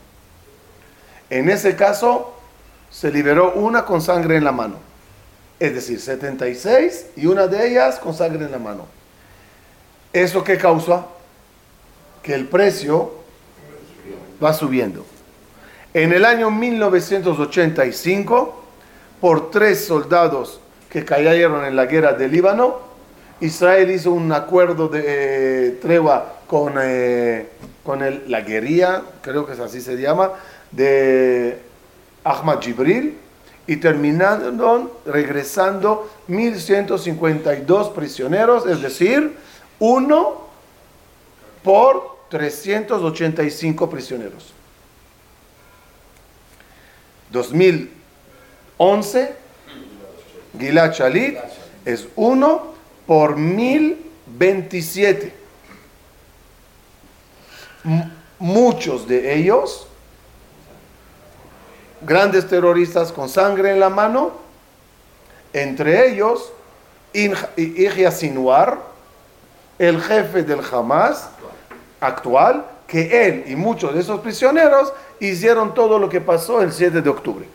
En 1.29 1.49
ese 1.49 1.75
caso, 1.75 2.33
se 2.89 3.11
liberó 3.11 3.51
una 3.55 3.83
con 3.83 4.01
sangre 4.01 4.37
en 4.37 4.45
la 4.45 4.53
mano. 4.53 4.75
Es 5.59 5.75
decir, 5.75 5.99
76 5.99 7.07
y 7.17 7.25
una 7.25 7.47
de 7.47 7.67
ellas 7.67 7.99
con 7.99 8.13
sangre 8.13 8.45
en 8.45 8.51
la 8.53 8.59
mano. 8.59 8.85
¿Eso 10.13 10.45
qué 10.45 10.57
causa? 10.57 11.07
Que 12.21 12.35
el 12.35 12.47
precio 12.47 13.15
va 14.41 14.53
subiendo. 14.53 15.05
En 15.93 16.13
el 16.13 16.23
año 16.23 16.49
1985, 16.49 18.63
por 19.19 19.51
tres 19.51 19.85
soldados 19.85 20.61
que 20.93 21.03
cayeron 21.03 21.65
en 21.65 21.75
la 21.75 21.87
guerra 21.87 22.13
del 22.13 22.31
Líbano, 22.31 22.93
Israel 23.41 23.89
hizo 23.89 24.11
un 24.11 24.31
acuerdo 24.31 24.87
de 24.87 25.03
eh, 25.05 25.71
tregua 25.81 26.35
con, 26.45 26.75
eh, 26.79 27.49
con 27.83 27.99
la 28.27 28.41
guerrilla, 28.41 29.01
creo 29.21 29.45
que 29.45 29.53
es 29.53 29.59
así 29.59 29.81
se 29.81 29.97
llama, 29.97 30.33
de 30.71 31.57
Ahmad 32.23 32.61
Jibril 32.61 33.17
y 33.65 33.77
terminaron 33.77 34.91
regresando 35.05 36.11
1152 36.27 37.89
prisioneros, 37.89 38.67
es 38.67 38.83
decir, 38.83 39.35
uno 39.79 40.43
por 41.63 42.17
385 42.29 43.89
prisioneros. 43.89 44.53
2011, 47.31 49.42
Gilad 50.57 50.93
Shalit 50.93 51.37
es 51.85 52.07
uno 52.15 52.73
por 53.07 53.35
1027. 53.35 55.33
Muchos 58.39 59.07
de 59.07 59.35
ellos, 59.35 59.87
grandes 62.01 62.47
terroristas 62.47 63.11
con 63.11 63.27
sangre 63.29 63.71
en 63.71 63.79
la 63.79 63.89
mano, 63.89 64.31
entre 65.53 66.09
ellos 66.09 66.51
Ihya 67.13 68.11
Sinwar, 68.11 68.79
el 69.79 70.01
jefe 70.01 70.43
del 70.43 70.61
Hamas 70.71 71.29
actual, 71.99 72.65
que 72.87 73.27
él 73.27 73.45
y 73.47 73.55
muchos 73.55 73.93
de 73.93 74.01
esos 74.01 74.19
prisioneros 74.19 74.93
hicieron 75.19 75.73
todo 75.73 75.97
lo 75.99 76.09
que 76.09 76.21
pasó 76.21 76.61
el 76.61 76.71
7 76.71 77.01
de 77.01 77.09
octubre. 77.09 77.45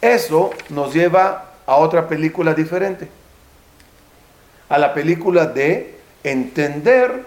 Eso 0.00 0.50
nos 0.68 0.94
lleva 0.94 1.52
a 1.66 1.76
otra 1.76 2.08
película 2.08 2.54
diferente, 2.54 3.08
a 4.68 4.78
la 4.78 4.94
película 4.94 5.46
de 5.46 5.98
entender 6.22 7.24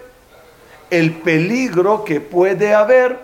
el 0.90 1.12
peligro 1.12 2.04
que 2.04 2.20
puede 2.20 2.74
haber 2.74 3.18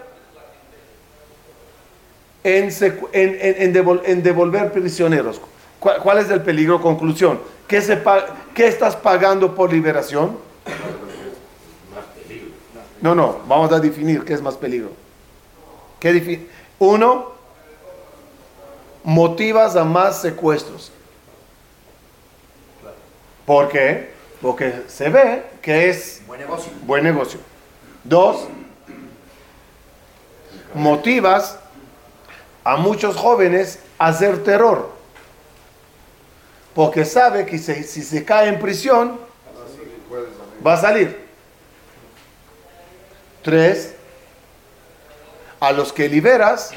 en, 2.44 2.70
en, 3.12 4.22
devolver 4.22 4.72
prisioneros. 4.72 5.40
¿Cuál, 5.80 6.18
es 6.18 6.30
el 6.30 6.42
peligro? 6.42 6.80
Conclusión. 6.80 7.40
¿Qué, 7.66 7.80
se 7.82 8.02
¿Qué 8.54 8.66
estás 8.66 8.96
pagando 8.96 9.54
por 9.54 9.72
liberación? 9.72 10.38
No, 13.00 13.14
no, 13.14 13.38
vamos 13.46 13.70
a 13.72 13.78
definir 13.78 14.24
qué 14.24 14.34
es 14.34 14.42
más 14.42 14.56
peligro. 14.56 14.90
¿Qué 16.00 16.48
Uno, 16.78 17.32
motivas 19.04 19.76
a 19.76 19.84
más 19.84 20.20
secuestros. 20.20 20.92
¿Por 23.46 23.68
qué? 23.68 24.10
Porque 24.42 24.82
se 24.88 25.08
ve 25.08 25.42
que 25.62 25.88
es 25.88 26.22
buen 26.26 26.40
negocio. 26.40 26.72
Buen 26.82 27.04
negocio. 27.04 27.40
Dos, 28.04 28.46
motivas 30.74 31.58
a 32.64 32.76
muchos 32.76 33.16
jóvenes 33.16 33.80
a 33.98 34.08
hacer 34.08 34.42
terror. 34.44 34.90
Porque 36.74 37.04
sabe 37.04 37.46
que 37.46 37.58
si, 37.58 37.82
se 37.82 38.24
cae 38.24 38.48
en 38.48 38.58
prisión, 38.60 39.18
va 40.64 40.74
a 40.74 40.76
salir. 40.76 41.26
Tres, 43.42 43.94
a 45.60 45.72
los 45.72 45.92
que 45.92 46.08
liberas 46.08 46.72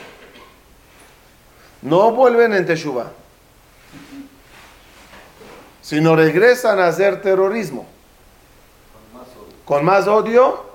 no 1.82 2.12
vuelven 2.12 2.54
en 2.54 2.66
Teshuvah, 2.66 3.12
sino 5.82 6.16
regresan 6.16 6.80
a 6.80 6.88
hacer 6.88 7.22
terrorismo. 7.22 7.88
Con 9.66 9.86
más 9.86 10.08
odio, 10.08 10.66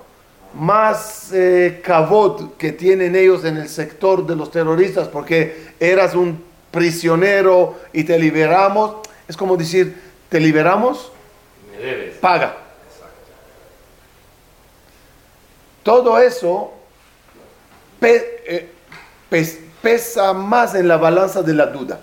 más 0.55 1.31
eh, 1.33 1.83
que 2.59 2.73
tienen 2.73 3.15
ellos 3.15 3.45
en 3.45 3.59
el 3.59 3.69
sector 3.69 4.27
de 4.27 4.37
los 4.37 4.51
terroristas, 4.51 5.09
porque 5.09 5.75
eras 5.79 6.15
un 6.15 6.43
prisionero 6.71 7.79
y 7.93 8.05
te 8.05 8.19
liberamos. 8.19 9.07
Es 9.29 9.37
como 9.37 9.57
decir, 9.57 10.01
te 10.29 10.41
liberamos, 10.41 11.13
paga. 12.21 12.57
Todo 15.83 16.19
eso 16.19 16.73
eh, 18.01 18.71
pesa 19.87 20.33
más 20.33 20.75
en 20.75 20.89
la 20.89 20.97
balanza 20.97 21.45
de 21.45 21.55
la 21.55 21.67
duda. 21.67 22.01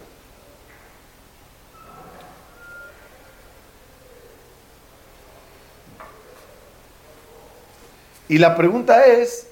Y 8.30 8.38
la 8.38 8.56
pregunta 8.56 9.06
es 9.06 9.48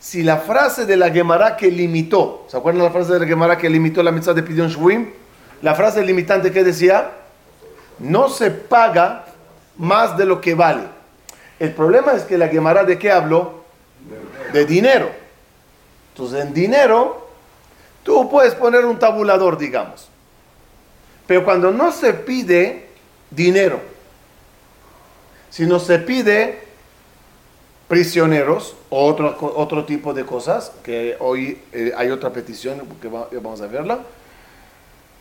si 0.00 0.24
la 0.24 0.38
frase 0.38 0.86
de 0.86 0.96
la 0.96 1.10
Gemara 1.10 1.56
que 1.56 1.70
limitó, 1.70 2.46
¿se 2.48 2.56
acuerdan 2.56 2.82
la 2.82 2.90
frase 2.90 3.12
de 3.12 3.20
la 3.20 3.26
Gemara 3.26 3.56
que 3.56 3.70
limitó 3.70 4.02
la 4.02 4.10
mitzvah 4.10 4.34
de 4.34 4.42
Pidion 4.42 4.70
Shwim? 4.70 5.10
La 5.62 5.76
frase 5.76 6.02
limitante 6.02 6.50
que 6.50 6.64
decía, 6.64 7.12
no 8.00 8.28
se 8.28 8.50
paga 8.50 9.24
más 9.76 10.18
de 10.18 10.24
lo 10.24 10.40
que 10.40 10.56
vale. 10.56 10.82
El 11.60 11.72
problema 11.74 12.14
es 12.14 12.24
que 12.24 12.36
la 12.38 12.48
Gemara 12.48 12.82
de 12.82 12.98
qué 12.98 13.12
habló? 13.12 13.62
De 14.52 14.66
dinero. 14.66 15.12
Entonces 16.12 16.44
en 16.44 16.52
dinero 16.52 17.27
tú 18.08 18.26
puedes 18.30 18.54
poner 18.54 18.86
un 18.86 18.98
tabulador, 18.98 19.58
digamos. 19.58 20.08
Pero 21.26 21.44
cuando 21.44 21.70
no 21.70 21.92
se 21.92 22.14
pide 22.14 22.86
dinero, 23.30 23.80
sino 25.50 25.78
se 25.78 25.98
pide 25.98 26.58
prisioneros 27.86 28.76
o 28.88 29.04
otro, 29.04 29.36
otro 29.56 29.84
tipo 29.84 30.14
de 30.14 30.24
cosas, 30.24 30.72
que 30.82 31.18
hoy 31.20 31.60
eh, 31.70 31.92
hay 31.94 32.08
otra 32.08 32.32
petición 32.32 32.80
que 33.02 33.08
vamos 33.08 33.60
a 33.60 33.66
verla. 33.66 33.98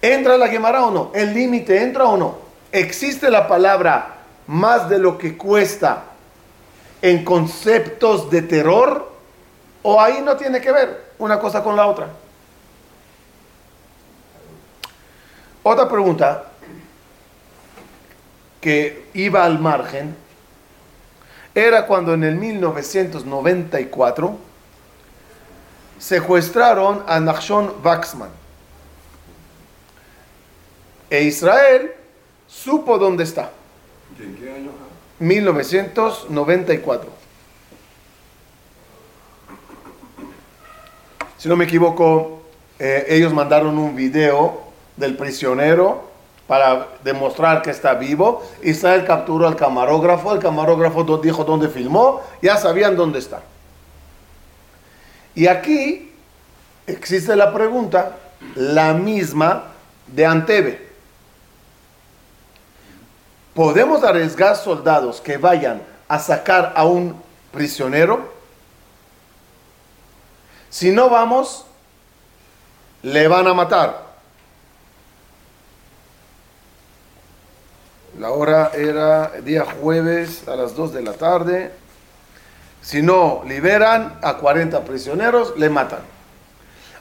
¿Entra 0.01 0.37
la 0.37 0.47
Gemara 0.47 0.85
o 0.85 0.91
no? 0.91 1.11
¿El 1.13 1.33
límite 1.33 1.83
entra 1.83 2.05
o 2.05 2.15
no? 2.15 2.37
¿Existe 2.71 3.29
la 3.29 3.49
palabra 3.49 4.19
más 4.47 4.87
de 4.87 4.97
lo 4.97 5.17
que 5.17 5.35
cuesta 5.35 6.03
en 7.01 7.25
conceptos 7.25 8.29
de 8.29 8.43
terror? 8.43 9.11
¿O 9.83 9.99
ahí 9.99 10.21
no 10.23 10.37
tiene 10.37 10.61
que 10.61 10.71
ver 10.71 11.11
una 11.19 11.37
cosa 11.37 11.61
con 11.61 11.75
la 11.75 11.85
otra? 11.85 12.26
Otra 15.69 15.89
pregunta 15.89 16.45
que 18.61 19.07
iba 19.13 19.43
al 19.43 19.59
margen 19.59 20.15
era 21.53 21.85
cuando 21.85 22.13
en 22.13 22.23
el 22.23 22.35
1994 22.35 24.37
secuestraron 25.99 27.03
a 27.05 27.19
Nachshon 27.19 27.73
Waxman. 27.83 28.29
E 31.09 31.23
Israel 31.23 31.91
supo 32.47 32.97
dónde 32.97 33.25
está. 33.25 33.51
¿En 34.21 34.37
qué 34.37 34.49
año? 34.49 34.71
1994. 35.19 37.09
Si 41.37 41.49
no 41.49 41.57
me 41.57 41.65
equivoco, 41.65 42.43
eh, 42.79 43.05
ellos 43.09 43.33
mandaron 43.33 43.77
un 43.77 43.97
video 43.97 44.66
del 44.97 45.15
prisionero 45.15 46.07
para 46.47 46.87
demostrar 47.03 47.61
que 47.61 47.69
está 47.69 47.93
vivo. 47.93 48.43
Israel 48.63 49.05
capturó 49.05 49.47
al 49.47 49.55
camarógrafo, 49.55 50.33
el 50.33 50.39
camarógrafo 50.39 51.03
dijo 51.17 51.43
dónde 51.43 51.69
filmó, 51.69 52.21
ya 52.41 52.57
sabían 52.57 52.95
dónde 52.95 53.19
está. 53.19 53.41
Y 55.35 55.47
aquí 55.47 56.11
existe 56.87 57.35
la 57.35 57.53
pregunta, 57.53 58.17
la 58.55 58.93
misma 58.93 59.65
de 60.07 60.25
Antebe. 60.25 60.87
¿Podemos 63.53 64.03
arriesgar 64.03 64.55
soldados 64.55 65.19
que 65.19 65.37
vayan 65.37 65.81
a 66.07 66.19
sacar 66.19 66.73
a 66.75 66.85
un 66.85 67.21
prisionero? 67.51 68.31
Si 70.69 70.91
no 70.91 71.09
vamos, 71.09 71.65
le 73.01 73.27
van 73.27 73.47
a 73.47 73.53
matar. 73.53 74.06
La 78.19 78.31
hora 78.31 78.71
era 78.73 79.31
día 79.43 79.63
jueves 79.79 80.47
a 80.47 80.55
las 80.55 80.75
2 80.75 80.93
de 80.93 81.01
la 81.03 81.13
tarde. 81.13 81.71
Si 82.81 83.03
no 83.03 83.43
liberan 83.47 84.17
a 84.23 84.37
40 84.37 84.83
prisioneros, 84.85 85.53
le 85.55 85.69
matan. 85.69 85.99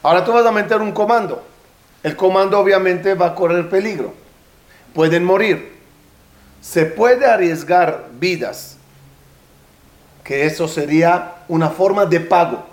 Ahora 0.03 0.23
tú 0.23 0.31
vas 0.31 0.45
a 0.45 0.51
meter 0.51 0.79
un 0.79 0.91
comando. 0.91 1.43
El 2.03 2.15
comando 2.15 2.59
obviamente 2.59 3.15
va 3.15 3.27
a 3.27 3.35
correr 3.35 3.67
peligro. 3.67 4.13
Pueden 4.93 5.23
morir. 5.23 5.79
Se 6.61 6.85
puede 6.85 7.25
arriesgar 7.25 8.09
vidas. 8.19 8.77
Que 10.23 10.45
eso 10.45 10.67
sería 10.67 11.37
una 11.47 11.69
forma 11.69 12.05
de 12.05 12.19
pago. 12.19 12.63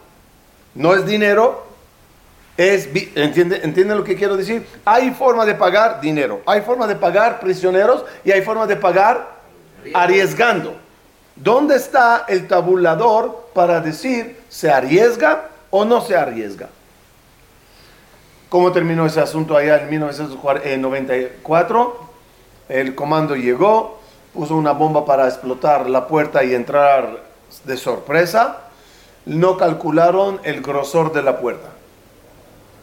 No 0.75 0.93
es 0.95 1.07
dinero, 1.07 1.64
es, 2.57 2.89
¿entiende, 3.17 3.61
¿Entiende 3.65 3.97
lo 3.97 4.05
que 4.05 4.15
quiero 4.15 4.37
decir? 4.37 4.65
Hay 4.85 5.11
forma 5.11 5.45
de 5.45 5.55
pagar 5.55 6.01
dinero, 6.01 6.41
hay 6.47 6.61
forma 6.61 6.87
de 6.87 6.95
pagar 6.95 7.41
prisioneros 7.41 8.05
y 8.25 8.31
hay 8.31 8.43
forma 8.43 8.67
de 8.67 8.77
pagar 8.77 9.41
arriesgando. 9.93 10.77
¿Dónde 11.35 11.75
está 11.75 12.27
el 12.29 12.47
tabulador 12.47 13.49
para 13.55 13.81
decir 13.81 14.41
se 14.49 14.71
arriesga 14.71 15.49
o 15.71 15.85
no 15.85 16.01
se 16.01 16.17
arriesga? 16.17 16.69
¿Cómo 18.49 18.71
terminó 18.71 19.05
ese 19.05 19.21
asunto 19.21 19.57
allá 19.57 19.83
en 19.83 19.91
1994? 19.91 22.11
El 22.69 22.95
comando 22.95 23.35
llegó, 23.35 23.99
puso 24.33 24.55
una 24.55 24.71
bomba 24.71 25.05
para 25.05 25.27
explotar 25.27 25.91
la 25.91 26.07
puerta 26.07 26.45
y 26.45 26.55
entrar 26.55 27.19
de 27.65 27.77
sorpresa. 27.77 28.59
No 29.27 29.57
calcularon 29.57 30.41
el 30.45 30.63
grosor 30.63 31.13
de 31.13 31.25
la 31.25 31.41
puerta 31.41 31.71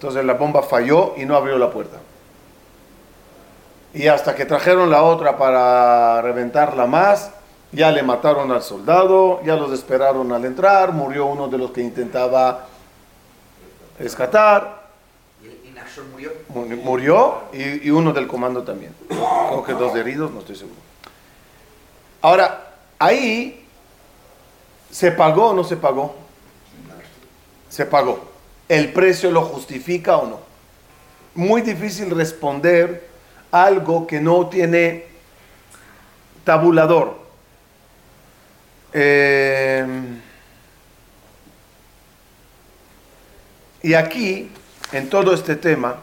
entonces 0.02 0.26
la 0.26 0.34
bomba 0.34 0.64
falló 0.64 1.14
y 1.16 1.26
no 1.26 1.36
abrió 1.36 1.60
la 1.60 1.70
puerta. 1.70 1.98
Y 3.94 4.08
hasta 4.08 4.34
que 4.34 4.46
trajeron 4.46 4.90
la 4.90 5.04
otra 5.04 5.38
para 5.38 6.22
reventarla 6.24 6.88
más, 6.88 7.30
ya 7.72 7.92
le 7.92 8.02
mataron 8.02 8.52
al 8.52 8.64
soldado, 8.64 9.42
ya 9.44 9.56
los 9.56 9.72
esperaron 9.72 10.32
al 10.32 10.44
entrar, 10.46 10.92
murió 10.92 11.28
uno 11.28 11.50
de 11.50 11.60
los 11.60 11.70
que 11.70 11.82
intentaba 11.82 12.66
rescatar. 14.00 14.82
¿Y 15.44 15.72
murió? 16.12 16.32
Murió 16.84 17.42
y, 17.54 17.88
y 17.88 17.92
uno 17.92 18.12
del 18.12 18.28
comando 18.28 18.64
también. 18.64 18.96
Creo 19.08 19.64
que 19.64 19.74
dos 19.74 19.96
heridos, 19.96 20.32
no 20.32 20.40
estoy 20.40 20.56
seguro. 20.56 20.80
Ahora, 22.24 22.72
ahí 22.98 23.62
¿Se 24.92 25.12
pagó 25.12 25.50
o 25.50 25.54
no 25.54 25.64
se 25.64 25.78
pagó? 25.78 26.16
Se 27.70 27.86
pagó. 27.86 28.31
¿El 28.72 28.94
precio 28.94 29.32
lo 29.32 29.42
justifica 29.42 30.16
o 30.16 30.28
no? 30.28 30.40
Muy 31.36 31.60
difícil 31.62 32.10
responder 32.10 33.06
algo 33.52 34.08
que 34.08 34.22
no 34.22 34.48
tiene 34.48 35.08
tabulador. 36.46 37.20
Eh, 38.94 39.86
y 43.84 43.94
aquí, 43.94 44.50
en 44.94 45.10
todo 45.10 45.34
este 45.34 45.58
tema, 45.58 45.98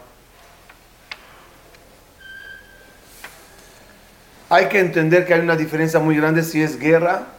hay 4.47 4.67
que 4.67 4.77
entender 4.77 5.25
que 5.25 5.33
hay 5.33 5.39
una 5.39 5.55
diferencia 5.55 5.99
muy 5.99 6.15
grande 6.15 6.43
si 6.43 6.61
es 6.61 6.77
guerra 6.77 7.29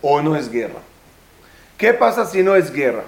o 0.00 0.20
no 0.20 0.34
es 0.34 0.50
guerra. 0.50 0.80
¿Qué 1.78 1.94
pasa 1.94 2.26
si 2.26 2.42
no 2.42 2.56
es 2.56 2.72
guerra? 2.72 3.04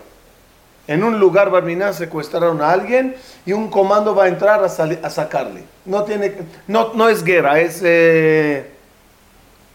En 0.87 1.03
un 1.03 1.19
lugar 1.19 1.51
Barminá 1.51 1.93
secuestraron 1.93 2.61
a 2.61 2.71
alguien 2.71 3.17
y 3.47 3.53
un 3.53 3.71
comando 3.71 4.15
va 4.15 4.25
a 4.25 4.29
entrar 4.29 4.63
a, 4.63 4.69
sacarle. 4.69 5.65
No, 5.85 6.05
tiene, 6.05 6.35
no 6.67 7.09
es 7.09 7.25
guerra, 7.25 7.59
es 7.61 7.81
eh, 7.83 8.71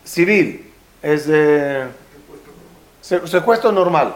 civil, 0.04 0.72
es 1.02 1.26
eh, 1.28 1.86
secuestro 3.02 3.72
normal. 3.72 4.14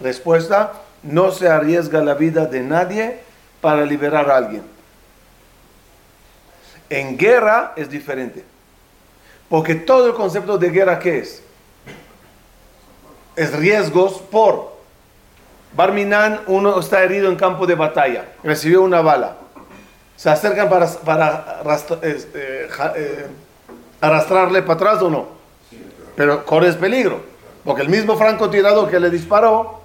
Respuesta, 0.00 0.72
no 1.02 1.30
se 1.30 1.48
arriesga 1.48 2.02
la 2.02 2.14
vida 2.14 2.46
de 2.46 2.60
nadie 2.60 3.20
para 3.60 3.84
liberar 3.84 4.30
a 4.30 4.36
alguien. 4.36 4.62
En 6.90 7.16
guerra 7.16 7.72
es 7.76 7.88
diferente. 7.88 8.44
Porque 9.48 9.74
todo 9.74 10.08
el 10.08 10.14
concepto 10.14 10.58
de 10.58 10.70
guerra, 10.70 10.98
¿qué 10.98 11.18
es? 11.18 11.42
Es 13.36 13.52
riesgos 13.52 14.20
por. 14.30 14.73
Barminan, 15.76 16.42
uno 16.46 16.78
está 16.78 17.02
herido 17.02 17.28
en 17.28 17.36
campo 17.36 17.66
de 17.66 17.74
batalla, 17.74 18.26
recibió 18.44 18.82
una 18.82 19.00
bala. 19.00 19.36
¿Se 20.16 20.30
acercan 20.30 20.68
para, 20.68 20.86
para 20.86 21.58
eh, 22.02 22.26
eh, 22.96 23.26
arrastrarle 24.00 24.62
para 24.62 24.74
atrás 24.74 25.02
o 25.02 25.10
no? 25.10 25.28
Pero 26.14 26.44
corres 26.44 26.76
peligro, 26.76 27.22
porque 27.64 27.82
el 27.82 27.88
mismo 27.88 28.16
francotirador 28.16 28.88
que 28.88 29.00
le 29.00 29.10
disparó, 29.10 29.80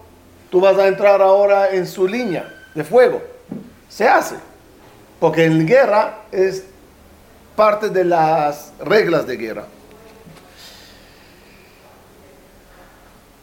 tú 0.52 0.62
vas 0.62 0.78
a 0.78 0.88
entrar 0.88 1.24
ahora 1.24 1.72
en 1.72 1.88
su 1.88 2.08
línea 2.08 2.48
de 2.76 2.84
fuego. 2.84 3.22
Se 3.90 4.08
hace, 4.08 4.36
porque 5.20 5.46
en 5.46 5.66
guerra 5.66 6.20
es 6.32 6.66
parte 7.56 7.90
de 7.90 8.06
las 8.06 8.74
reglas 8.80 9.26
de 9.26 9.38
guerra. 9.38 9.66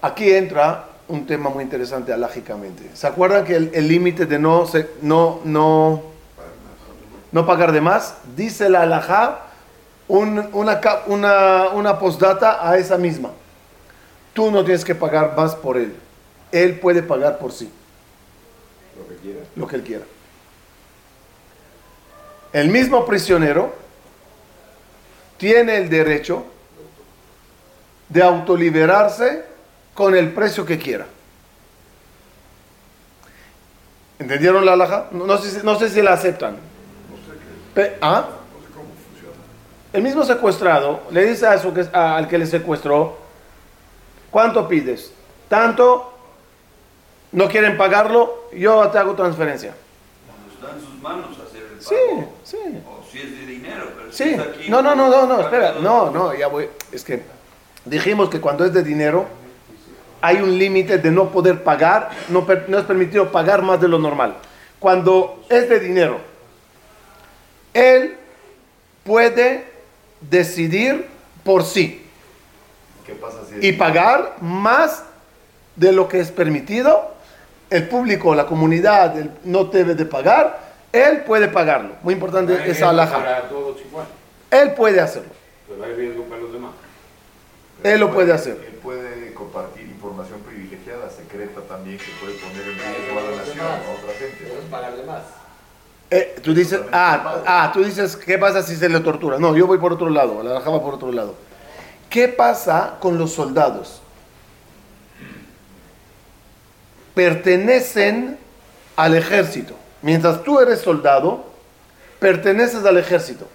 Aquí 0.01 0.33
entra 0.33 0.86
un 1.09 1.27
tema 1.27 1.51
muy 1.51 1.63
interesante 1.65 2.13
alágicamente. 2.13 2.91
¿Se 2.95 3.07
acuerdan 3.07 3.45
que 3.45 3.57
el 3.57 3.89
límite 3.89 4.27
de 4.27 4.39
no, 4.39 4.67
no, 5.03 5.41
no, 5.45 6.03
no 7.33 7.47
pagar 7.47 7.73
de 7.73 7.81
más? 7.81 8.15
Dice 8.37 8.69
la 8.69 8.83
alajá 8.83 9.41
una, 10.09 10.49
una, 11.07 11.69
una 11.71 11.99
postdata 11.99 12.69
a 12.69 12.77
esa 12.79 12.97
misma. 12.99 13.31
Tú 14.33 14.51
no 14.51 14.65
tienes 14.65 14.85
que 14.85 14.95
pagar 14.95 15.35
más 15.37 15.55
por 15.55 15.77
él. 15.77 15.95
Él 16.53 16.79
puede 16.79 17.03
pagar 17.03 17.39
por 17.39 17.53
sí. 17.53 17.71
Lo 18.97 19.09
que 19.09 19.17
quiera. 19.17 19.41
Lo 19.57 19.67
que 19.67 19.77
él 19.77 19.83
quiera. 19.83 20.05
El 22.53 22.69
mismo 22.71 23.05
prisionero 23.07 23.75
tiene 25.37 25.77
el 25.77 25.89
derecho 25.89 26.45
de 28.09 28.23
autoliberarse 28.23 29.56
con 29.97 30.15
el 30.15 30.31
precio 30.33 30.65
que 30.65 30.79
quiera. 30.79 31.07
¿Entendieron 34.19 34.65
la 34.65 34.75
alhaja? 34.75 35.07
No, 35.11 35.37
sé, 35.39 35.63
no 35.65 35.79
sé 35.79 35.91
si 35.91 36.01
la 36.03 36.13
aceptan. 36.13 36.53
No 36.55 37.17
sé 37.17 37.39
qué. 37.75 37.97
¿Ah? 38.01 38.27
No 38.29 38.61
sé 38.67 38.73
cómo 38.75 38.89
funciona. 39.11 39.35
El 39.93 40.03
mismo 40.03 40.23
secuestrado 40.25 41.01
le 41.11 41.25
dice 41.27 41.47
a 41.47 41.59
su, 41.59 41.73
a- 41.93 42.17
al 42.17 42.29
que 42.29 42.39
le 42.39 42.47
secuestró, 42.47 43.19
¿cuánto 44.31 44.69
pides? 44.69 45.13
Tanto, 45.49 46.13
no 47.33 47.49
quieren 47.49 47.77
pagarlo, 47.77 48.49
yo 48.55 48.87
te 48.89 48.99
hago 48.99 49.15
transferencia. 49.15 49.75
Cuando 50.27 50.55
está 50.55 50.77
en 50.79 50.81
sus 50.93 51.03
manos 51.03 51.37
hacer 51.47 51.63
el 51.75 51.83
Sí, 51.83 51.95
pago. 52.09 52.33
sí. 52.45 52.57
O 52.89 53.05
si 53.11 53.19
es 53.21 53.31
de 53.39 53.47
dinero, 53.47 53.87
pero 53.97 54.13
si 54.13 54.25
Sí, 54.25 54.35
aquí, 54.35 54.71
no, 54.71 54.81
no, 54.83 54.95
no, 54.95 55.09
no, 55.09 55.27
no, 55.27 55.41
espera, 55.41 55.75
no, 55.81 56.11
no, 56.11 56.35
ya 56.35 56.49
voy, 56.49 56.69
es 56.93 57.05
que 57.05 57.23
dijimos 57.85 58.29
que 58.31 58.41
cuando 58.41 58.65
es 58.65 58.73
de 58.73 58.83
dinero 58.83 59.27
hay 60.21 60.37
un 60.37 60.59
límite 60.59 60.99
de 60.99 61.11
no 61.11 61.31
poder 61.31 61.63
pagar, 61.63 62.11
no, 62.29 62.47
per- 62.47 62.67
no 62.69 62.79
es 62.79 62.85
permitido 62.85 63.31
pagar 63.33 63.63
más 63.63 63.81
de 63.81 63.89
lo 63.89 63.99
normal. 63.99 64.35
Cuando 64.79 65.45
es 65.49 65.69
de 65.69 65.81
dinero, 65.81 66.19
él 67.75 68.17
puede 69.05 69.65
decidir 70.21 71.07
por 71.45 71.63
sí 71.65 72.03
¿Qué 73.05 73.13
pasa 73.15 73.39
si 73.49 73.57
es 73.57 73.65
y 73.65 73.73
pagar 73.73 74.37
más 74.41 75.05
de 75.77 75.93
lo 75.93 76.09
que 76.09 76.21
es 76.21 76.31
permitido. 76.33 77.15
El 77.69 77.89
público, 77.89 78.35
la 78.35 78.47
comunidad 78.47 79.15
no 79.45 79.65
debe 79.65 79.95
de 79.95 80.07
pagar, 80.07 80.61
él 80.93 81.23
puede 81.27 81.49
pagarlo. 81.49 81.91
Muy 82.03 82.15
importante 82.15 82.59
esa 82.71 82.91
alhaja. 82.91 83.19
Para 83.19 83.49
todos 83.49 83.77
igual, 83.85 84.07
Él 84.51 84.73
puede 84.73 85.01
hacerlo, 85.01 85.31
pero 85.69 85.85
hay 85.85 85.95
riesgo 85.95 86.23
para 86.25 86.41
los 86.43 86.53
demás. 86.53 86.71
Él 87.93 88.01
lo 88.01 88.13
puede 88.13 88.33
hacer. 88.33 88.59
Él 88.67 88.75
puede 88.83 89.33
compartir 89.35 89.85
información 89.85 90.41
privilegiada, 90.41 91.09
secreta 91.11 91.61
también, 91.63 91.99
que 91.99 92.05
puede 92.21 92.35
poner 92.39 92.63
en 92.63 92.75
riesgo 92.75 93.19
a 93.19 93.31
la 93.31 93.37
nación, 93.37 93.61
a 93.61 93.99
otra 93.99 94.13
gente. 94.19 94.69
pagar 94.71 94.97
de 94.97 95.03
más. 95.05 95.23
Eh, 96.11 96.37
tú 96.43 96.55
dices, 96.55 96.81
ah, 96.93 97.43
ah, 97.47 97.71
tú 97.73 97.83
dices, 97.83 98.17
¿qué 98.17 98.39
pasa 98.39 98.63
si 98.63 98.77
se 98.77 98.89
le 98.89 99.01
tortura? 99.01 99.39
No, 99.39 99.57
yo 99.57 99.67
voy 99.67 99.79
por 99.79 99.93
otro 99.93 100.09
lado, 100.09 100.41
la 100.43 100.61
va 100.61 100.83
por 100.83 100.95
otro 100.95 101.11
lado. 101.11 101.35
¿Qué 102.09 102.29
pasa 102.29 102.97
con 103.01 103.19
los 103.19 103.33
soldados? 103.33 104.01
Pertenecen 107.15 108.39
al 108.95 109.17
ejército. 109.17 109.75
Mientras 110.03 110.45
tú 110.45 110.61
eres 110.61 110.81
soldado, 110.81 111.47
perteneces 112.21 112.85
al 112.85 112.99
ejército. 112.99 113.49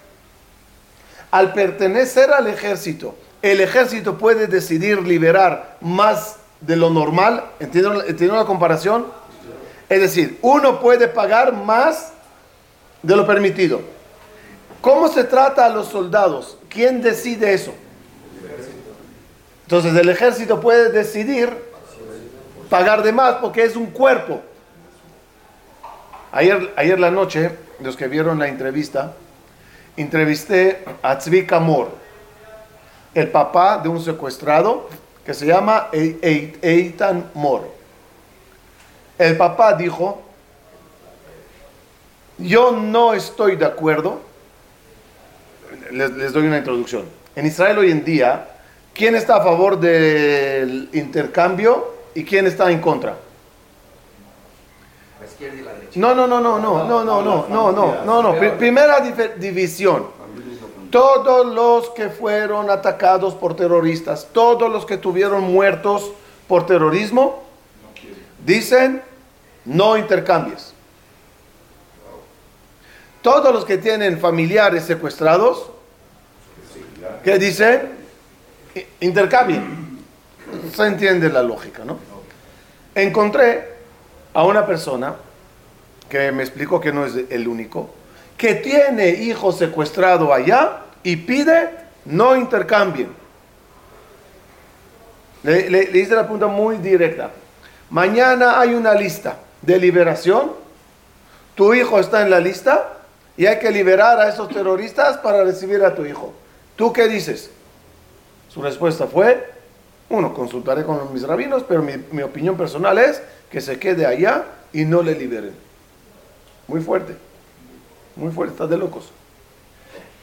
Al 1.30 1.54
pertenecer 1.54 2.32
al 2.32 2.48
ejército, 2.48 3.16
el 3.42 3.62
ejército 3.62 4.18
puede 4.18 4.48
decidir 4.48 5.02
liberar 5.02 5.78
más 5.82 6.38
de 6.62 6.76
lo 6.76 6.90
normal. 6.90 7.44
¿Entienden, 7.60 8.02
¿entienden 8.08 8.38
la 8.38 8.46
comparación? 8.46 9.06
Es 9.90 10.00
decir, 10.00 10.40
uno 10.42 10.80
puede 10.80 11.08
pagar 11.08 11.54
más 11.54 12.14
de 13.02 13.16
lo 13.16 13.26
permitido. 13.26 13.82
¿Cómo 14.80 15.08
se 15.08 15.24
trata 15.24 15.66
a 15.66 15.70
los 15.70 15.88
soldados? 15.88 16.58
¿Quién 16.70 17.02
decide 17.02 17.54
eso? 17.54 17.74
Entonces 19.64 19.96
el 19.96 20.10
ejército 20.10 20.60
puede 20.60 20.92
decidir 20.92 21.56
pagar 22.70 23.04
de 23.04 23.12
más 23.12 23.36
porque 23.36 23.64
es 23.64 23.76
un 23.76 23.88
cuerpo. 23.88 24.42
Ayer, 26.32 26.74
ayer 26.76 27.00
la 27.00 27.12
noche, 27.12 27.52
los 27.82 27.96
que 27.96 28.08
vieron 28.08 28.40
la 28.40 28.48
entrevista, 28.48 29.14
entrevisté 29.98 30.84
a 31.04 31.18
Tzvika 31.18 31.60
Mor, 31.60 31.92
el 33.14 33.30
papá 33.30 33.78
de 33.78 33.90
un 33.90 34.02
secuestrado 34.02 34.90
que 35.26 35.34
se 35.34 35.46
llama 35.46 35.90
E- 35.92 36.18
E- 36.22 36.58
Eitan 36.62 37.30
Mor. 37.34 37.68
El 39.18 39.38
papá 39.38 39.74
dijo, 39.74 40.22
yo 42.38 42.72
no 42.72 43.14
estoy 43.14 43.56
de 43.56 43.66
acuerdo, 43.66 44.22
les, 45.92 46.12
les 46.12 46.34
doy 46.34 46.48
una 46.48 46.58
introducción. 46.58 47.06
En 47.36 47.46
Israel 47.46 47.78
hoy 47.78 47.92
en 47.92 48.04
día, 48.04 48.48
¿quién 48.94 49.16
está 49.16 49.38
a 49.38 49.44
favor 49.44 49.80
del 49.80 50.90
intercambio 50.94 51.94
y 52.16 52.24
quién 52.26 52.48
está 52.48 52.72
en 52.72 52.82
contra? 52.82 53.16
La 55.20 55.26
izquierda 55.28 55.56
y 55.58 55.62
la 55.62 55.74
derecha. 55.74 56.00
No, 56.00 56.16
no, 56.16 56.26
no, 56.26 56.42
no, 56.42 56.60
no, 56.60 56.84
no, 56.86 57.04
no, 57.04 57.22
no, 57.22 57.48
no, 57.48 57.72
no, 57.72 58.06
no, 58.06 58.24
no. 58.24 58.34
División. 59.38 60.08
Todos 60.92 61.46
los 61.48 61.90
que 61.92 62.10
fueron 62.10 62.70
atacados 62.70 63.34
por 63.34 63.56
terroristas, 63.56 64.28
todos 64.34 64.70
los 64.70 64.86
que 64.86 64.98
tuvieron 64.98 65.44
muertos 65.44 66.12
por 66.48 66.66
terrorismo, 66.66 67.44
dicen 68.46 69.02
no 69.66 69.98
intercambies. 69.98 70.74
Todos 73.22 73.54
los 73.54 73.66
que 73.66 73.78
tienen 73.78 74.20
familiares 74.20 74.84
secuestrados, 74.84 75.70
¿qué 77.24 77.38
dicen? 77.38 77.92
Intercambien. 79.00 80.00
Se 80.76 80.84
entiende 80.84 81.30
la 81.30 81.44
lógica, 81.44 81.86
¿no? 81.86 82.00
Encontré 82.96 83.76
a 84.34 84.44
una 84.44 84.66
persona 84.66 85.16
que 86.10 86.32
me 86.32 86.44
explicó 86.44 86.82
que 86.82 86.92
no 86.92 87.06
es 87.06 87.14
el 87.30 87.48
único, 87.48 87.90
que 88.42 88.56
tiene 88.56 89.10
hijo 89.10 89.52
secuestrado 89.52 90.34
allá 90.34 90.78
y 91.04 91.16
pide 91.16 91.70
no 92.06 92.36
intercambien. 92.36 93.10
Le, 95.44 95.70
le- 95.70 95.92
le 95.92 96.00
hice 96.00 96.16
la 96.16 96.24
pregunta 96.24 96.48
muy 96.48 96.78
directa. 96.78 97.30
Mañana 97.92 98.60
hay 98.60 98.74
una 98.74 98.96
lista 98.96 99.38
de 99.62 99.78
liberación. 99.78 100.54
Tu 101.54 101.76
hijo 101.76 102.00
está 102.00 102.24
en 102.24 102.32
la 102.32 102.40
lista 102.40 102.94
y 103.38 103.46
hay 103.46 103.60
que 103.60 103.70
liberar 103.70 104.20
a 104.20 104.28
esos 104.30 104.50
terroristas 104.50 105.18
para 105.18 105.44
recibir 105.44 105.84
a 105.84 105.94
tu 105.94 106.04
hijo. 106.04 106.34
¿Tú 106.76 106.92
qué 106.92 107.08
dices? 107.08 107.52
Su 108.50 108.64
respuesta 108.64 109.06
fue, 109.06 109.52
uno, 110.10 110.34
consultaré 110.34 110.84
con 110.84 111.14
mis 111.14 111.22
rabinos, 111.28 111.64
pero 111.68 111.84
mi, 111.84 111.94
mi 112.12 112.24
opinión 112.24 112.58
personal 112.58 112.98
es 112.98 113.22
que 113.52 113.62
se 113.62 113.78
quede 113.78 114.08
allá 114.08 114.46
y 114.74 114.84
no 114.86 115.04
le 115.04 115.14
liberen. 115.14 115.54
Muy 116.68 116.82
fuerte, 116.82 117.16
muy 118.16 118.32
fuerte, 118.32 118.54
estás 118.54 118.70
de 118.70 118.78
locos. 118.78 119.12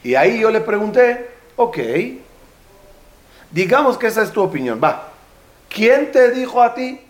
Y 0.02 0.14
ahí 0.14 0.40
yo 0.40 0.50
le 0.50 0.60
pregunté, 0.60 1.28
ok, 1.56 1.78
digamos 3.50 3.98
que 3.98 4.06
esa 4.06 4.22
es 4.22 4.32
tu 4.32 4.42
opinión, 4.42 4.80
va. 4.82 5.08
¿Quién 5.68 6.12
te 6.12 6.30
dijo 6.30 6.62
a 6.62 6.74
ti 6.74 7.00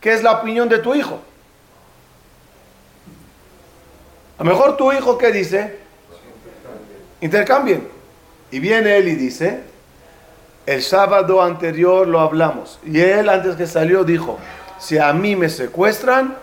que 0.00 0.12
es 0.12 0.22
la 0.22 0.32
opinión 0.32 0.68
de 0.68 0.78
tu 0.78 0.94
hijo? 0.94 1.20
A 4.38 4.44
lo 4.44 4.50
mejor 4.50 4.76
tu 4.76 4.90
hijo, 4.92 5.18
¿qué 5.18 5.30
dice? 5.30 5.78
Intercambien. 7.20 7.88
Y 8.50 8.58
viene 8.58 8.96
él 8.96 9.08
y 9.08 9.14
dice, 9.14 9.60
el 10.66 10.82
sábado 10.82 11.42
anterior 11.42 12.08
lo 12.08 12.20
hablamos. 12.20 12.80
Y 12.84 13.00
él 13.00 13.28
antes 13.28 13.56
que 13.56 13.66
salió 13.66 14.02
dijo, 14.02 14.38
si 14.78 14.98
a 14.98 15.12
mí 15.12 15.36
me 15.36 15.50
secuestran, 15.50 16.36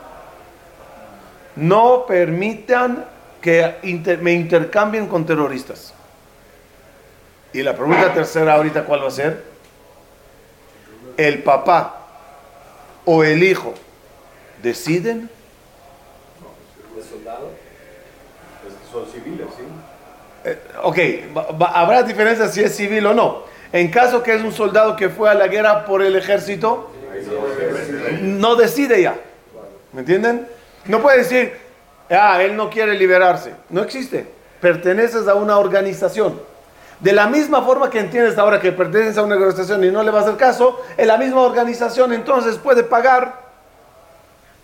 no 1.55 2.05
permitan 2.05 3.05
que 3.41 3.75
inter- 3.83 4.19
me 4.19 4.33
intercambien 4.33 5.07
con 5.07 5.25
terroristas. 5.25 5.93
Y 7.53 7.63
la 7.63 7.75
pregunta 7.75 8.13
tercera 8.13 8.53
ahorita, 8.55 8.83
¿cuál 8.83 9.03
va 9.03 9.07
a 9.07 9.11
ser? 9.11 9.43
¿El 11.17 11.41
papá 11.43 12.05
o 13.05 13.23
el 13.23 13.41
hijo 13.43 13.73
deciden? 14.61 15.29
¿De 16.95 17.03
soldado? 17.03 17.51
Pues 18.61 18.73
son 18.91 19.11
civiles, 19.11 19.47
¿sí? 19.55 19.63
Eh, 20.45 20.59
ok, 20.83 20.97
va- 21.61 21.67
habrá 21.71 22.03
diferencia 22.03 22.47
si 22.47 22.63
es 22.63 22.75
civil 22.75 23.05
o 23.07 23.13
no. 23.13 23.43
En 23.71 23.89
caso 23.89 24.23
que 24.23 24.33
es 24.35 24.41
un 24.41 24.51
soldado 24.53 24.95
que 24.95 25.09
fue 25.09 25.29
a 25.29 25.33
la 25.33 25.47
guerra 25.47 25.85
por 25.85 26.01
el 26.01 26.15
ejército, 26.15 26.91
no 28.21 28.55
decide 28.55 29.01
ya. 29.01 29.15
¿Me 29.93 30.01
entienden? 30.01 30.47
No 30.85 31.01
puede 31.01 31.19
decir, 31.19 31.53
ah, 32.09 32.41
él 32.41 32.55
no 32.55 32.69
quiere 32.69 32.93
liberarse. 32.95 33.53
No 33.69 33.81
existe. 33.83 34.31
Perteneces 34.61 35.27
a 35.27 35.35
una 35.35 35.57
organización. 35.57 36.39
De 36.99 37.13
la 37.13 37.27
misma 37.27 37.61
forma 37.61 37.89
que 37.91 37.99
entiendes 37.99 38.37
ahora 38.39 38.59
que 38.59 38.71
perteneces 38.71 39.17
a 39.17 39.21
una 39.23 39.35
organización 39.35 39.83
y 39.83 39.91
no 39.91 40.01
le 40.01 40.09
vas 40.09 40.23
a 40.25 40.27
hacer 40.29 40.37
caso, 40.39 40.81
en 40.97 41.07
la 41.07 41.17
misma 41.17 41.41
organización 41.41 42.11
entonces 42.11 42.57
puede 42.57 42.83
pagar 42.83 43.41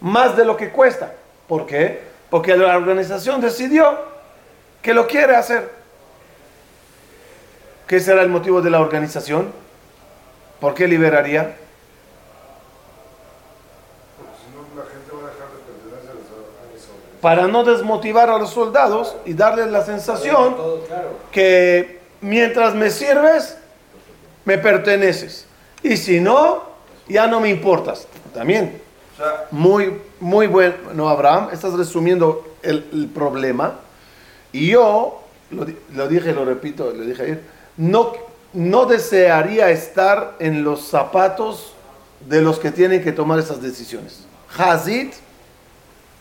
más 0.02 0.36
de 0.36 0.44
lo 0.46 0.58
que 0.58 0.70
cuesta. 0.72 1.14
¿Por 1.48 1.68
qué? 1.68 2.02
Porque 2.32 2.58
la 2.58 2.76
organización 2.76 3.40
decidió 3.40 4.00
que 4.82 4.94
lo 4.96 5.06
quiere 5.06 5.36
hacer. 5.36 5.70
¿Qué 7.86 8.00
será 8.00 8.24
el 8.24 8.30
motivo 8.30 8.62
de 8.64 8.72
la 8.72 8.80
organización? 8.80 9.52
¿Por 10.60 10.74
qué 10.74 10.88
liberaría? 10.88 11.56
Porque 14.18 14.32
si 14.42 14.50
no, 14.56 14.82
la 14.82 14.90
gente 14.90 15.12
va 15.12 15.28
a 15.28 15.32
dejar 15.32 15.50
de 15.52 15.60
pertenecer 15.62 16.10
a 16.10 16.20
esa- 16.24 16.42
a 16.42 16.66
esa 16.76 16.90
organización. 16.90 17.13
Para 17.24 17.48
no 17.48 17.64
desmotivar 17.64 18.30
a 18.30 18.38
los 18.38 18.50
soldados 18.50 19.16
y 19.24 19.34
darles 19.34 19.72
la 19.72 19.86
sensación 19.86 20.58
que 21.32 22.02
mientras 22.20 22.76
me 22.76 22.92
sirves, 22.92 23.56
me 24.44 24.58
perteneces. 24.58 25.46
Y 25.82 25.96
si 25.96 26.20
no, 26.20 26.64
ya 27.08 27.28
no 27.28 27.40
me 27.40 27.50
importas. 27.50 28.10
También. 28.34 28.82
Muy, 29.52 30.02
muy 30.20 30.48
bueno, 30.48 31.08
Abraham. 31.08 31.48
Estás 31.54 31.72
resumiendo 31.76 32.46
el, 32.62 32.90
el 32.92 33.08
problema. 33.08 33.80
Y 34.52 34.72
yo, 34.72 35.22
lo 35.50 36.08
dije, 36.10 36.34
lo 36.34 36.44
repito, 36.44 36.92
lo 36.92 37.06
dije 37.06 37.24
ayer, 37.24 37.44
no, 37.78 38.12
no 38.52 38.86
desearía 38.86 39.70
estar 39.70 40.36
en 40.40 40.66
los 40.66 40.90
zapatos 40.90 41.74
de 42.28 42.42
los 42.42 42.60
que 42.60 42.72
tienen 42.72 43.02
que 43.02 43.14
tomar 43.14 43.40
esas 43.40 43.62
decisiones. 43.62 44.26
Hazid, 44.58 45.14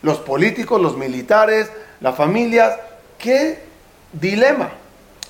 los 0.03 0.19
políticos, 0.19 0.79
los 0.79 0.95
militares, 0.95 1.71
las 1.99 2.15
familias, 2.15 2.77
qué 3.17 3.63
dilema. 4.11 4.69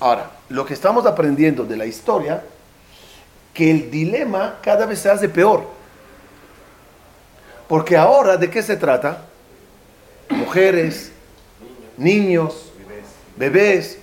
Ahora, 0.00 0.30
lo 0.50 0.66
que 0.66 0.74
estamos 0.74 1.06
aprendiendo 1.06 1.64
de 1.64 1.76
la 1.76 1.86
historia, 1.86 2.42
que 3.54 3.70
el 3.70 3.90
dilema 3.90 4.56
cada 4.60 4.84
vez 4.84 4.98
se 4.98 5.08
hace 5.08 5.28
peor. 5.28 5.64
Porque 7.68 7.96
ahora, 7.96 8.36
¿de 8.36 8.50
qué 8.50 8.62
se 8.62 8.76
trata? 8.76 9.22
Mujeres, 10.28 11.12
niños, 11.96 12.72
bebés. 13.36 13.98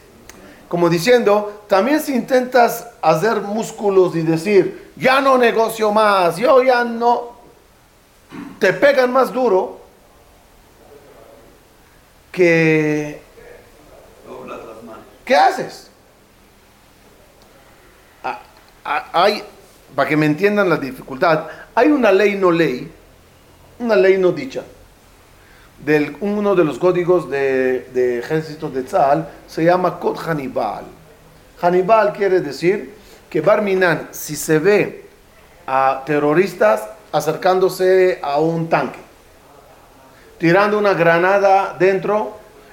Como 0.69 0.89
diciendo, 0.89 1.63
también 1.67 1.99
si 1.99 2.15
intentas 2.15 2.88
hacer 3.01 3.41
músculos 3.41 4.15
y 4.15 4.21
decir, 4.21 4.89
ya 4.95 5.19
no 5.19 5.38
negocio 5.38 5.91
más, 5.91 6.38
yo 6.38 6.63
ya 6.63 6.86
no, 6.86 7.31
te 8.57 8.71
pegan 8.71 9.12
más 9.12 9.34
duro 9.34 9.81
que. 12.32 13.22
¿Qué 15.26 15.36
haces? 15.36 15.89
Ah, 18.24 18.39
ah, 18.84 19.10
Hay, 19.13 19.44
para 19.96 20.10
que 20.10 20.17
me 20.17 20.26
entiendan 20.26 20.70
la 20.70 20.78
dificultad, 20.78 21.48
hay 21.76 21.89
una 21.89 22.12
ley 22.12 22.36
no 22.36 22.52
ley, 22.52 22.91
una 23.80 23.96
ley 23.96 24.17
no 24.17 24.32
dicha. 24.32 24.63
Del, 25.86 26.15
uno 26.20 26.54
de 26.54 26.63
los 26.63 26.78
códigos 26.78 27.30
de, 27.30 27.89
de 27.91 28.22
de 28.22 28.84
Tzal 28.84 29.28
se 29.48 29.63
llama 29.63 30.00
Cod 30.00 30.17
Hannibal. 30.17 30.86
Hannibal 31.60 32.13
quiere 32.13 32.39
decir 32.39 32.94
que 33.30 33.41
Barminan, 33.41 34.10
si 34.12 34.36
se 34.36 34.60
ve 34.60 35.06
a 35.65 36.04
terroristas 36.06 36.84
acercándose 37.12 38.20
a 38.22 38.39
un 38.39 38.70
tanque, 38.70 39.00
tirando 40.41 40.80
una 40.80 40.95
granada 40.95 41.75
dentro 41.77 42.32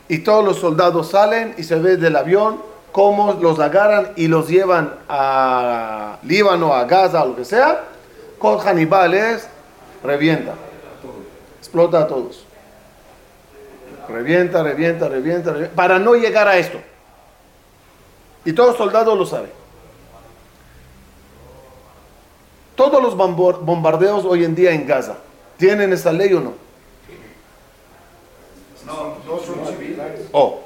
y 0.09 0.21
todos 0.21 0.43
los 0.43 0.59
soldados 0.59 1.11
salen 1.11 1.55
y 1.59 1.65
se 1.65 1.75
ve 1.75 1.99
del 1.99 2.17
avión 2.17 2.63
cómo 2.93 3.35
los 3.35 3.61
agarran 3.61 4.13
y 4.17 4.27
los 4.27 4.49
llevan 4.49 4.95
a 5.07 6.17
Líbano, 6.23 6.73
a 6.73 6.85
Gaza, 6.85 7.27
lo 7.27 7.37
que 7.37 7.45
sea. 7.45 7.85
Con 8.39 8.59
Hannibal 8.59 9.13
es 9.13 9.47
revienta, 10.03 10.55
explota 11.59 12.01
a 12.01 12.07
todos. 12.07 12.47
Revienta, 14.09 14.63
revienta, 14.63 15.07
revienta, 15.07 15.53
revienta, 15.53 15.75
para 15.77 15.99
no 15.99 16.15
llegar 16.15 16.49
a 16.49 16.57
esto. 16.57 16.79
Y 18.47 18.55
todo 18.55 18.75
soldado 18.79 19.15
lo 19.15 19.27
sabe. 19.27 19.51
Todos 22.75 23.03
los 23.03 23.15
bombardeos 23.15 24.25
hoy 24.25 24.45
en 24.45 24.55
día 24.55 24.71
en 24.71 24.87
Gaza, 24.87 25.17
¿tienen 25.59 25.93
esa 25.93 26.13
ley 26.15 26.33
o? 26.33 26.41
No, 26.41 26.55
No 28.89 29.39
son 29.39 29.67
civiles. 29.67 30.28
Oh, 30.41 30.61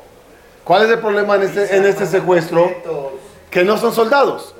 ¿cuál 0.65 0.83
es 0.83 0.91
el 0.91 0.99
problema 0.99 1.37
en 1.37 1.43
este, 1.45 1.75
en 1.75 1.87
este 1.87 2.07
secuestro? 2.07 2.71
Que 3.51 3.65
no 3.65 3.79
son 3.79 3.95
soldados. 3.95 4.55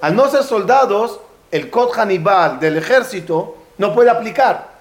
Al 0.00 0.16
no 0.16 0.28
ser 0.28 0.42
soldados, 0.42 1.20
el 1.52 1.70
Cod 1.70 1.92
Hannibal 1.92 2.58
del 2.58 2.76
ejército 2.76 3.56
no 3.78 3.94
puede 3.94 4.10
aplicar. 4.10 4.72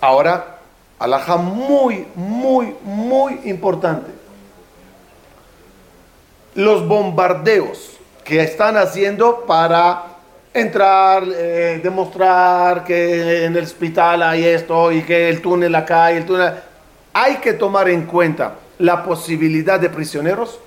Ahora, 0.00 0.58
alhaja 0.98 1.36
muy, 1.36 2.08
muy, 2.16 2.74
muy 2.82 3.42
importante. 3.44 4.10
Los 6.56 6.88
bombardeos 6.88 7.92
que 8.24 8.42
están 8.42 8.76
haciendo 8.76 9.44
para 9.46 10.11
entrar, 10.54 11.24
eh, 11.34 11.80
demostrar 11.82 12.84
que 12.84 13.44
en 13.46 13.56
el 13.56 13.64
hospital 13.64 14.22
hay 14.22 14.44
esto 14.44 14.92
y 14.92 15.02
que 15.02 15.28
el 15.28 15.40
túnel 15.40 15.74
acá 15.74 16.12
y 16.12 16.16
el 16.18 16.26
túnel... 16.26 16.52
Hay 17.14 17.36
que 17.36 17.52
tomar 17.54 17.88
en 17.88 18.06
cuenta 18.06 18.54
la 18.78 19.02
posibilidad 19.04 19.78
de 19.78 19.90
prisioneros. 19.90 20.58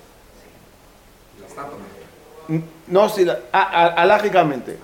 No, 2.88 3.10
sí, 3.10 3.26
la- 3.26 3.40
alágicamente. 3.52 4.78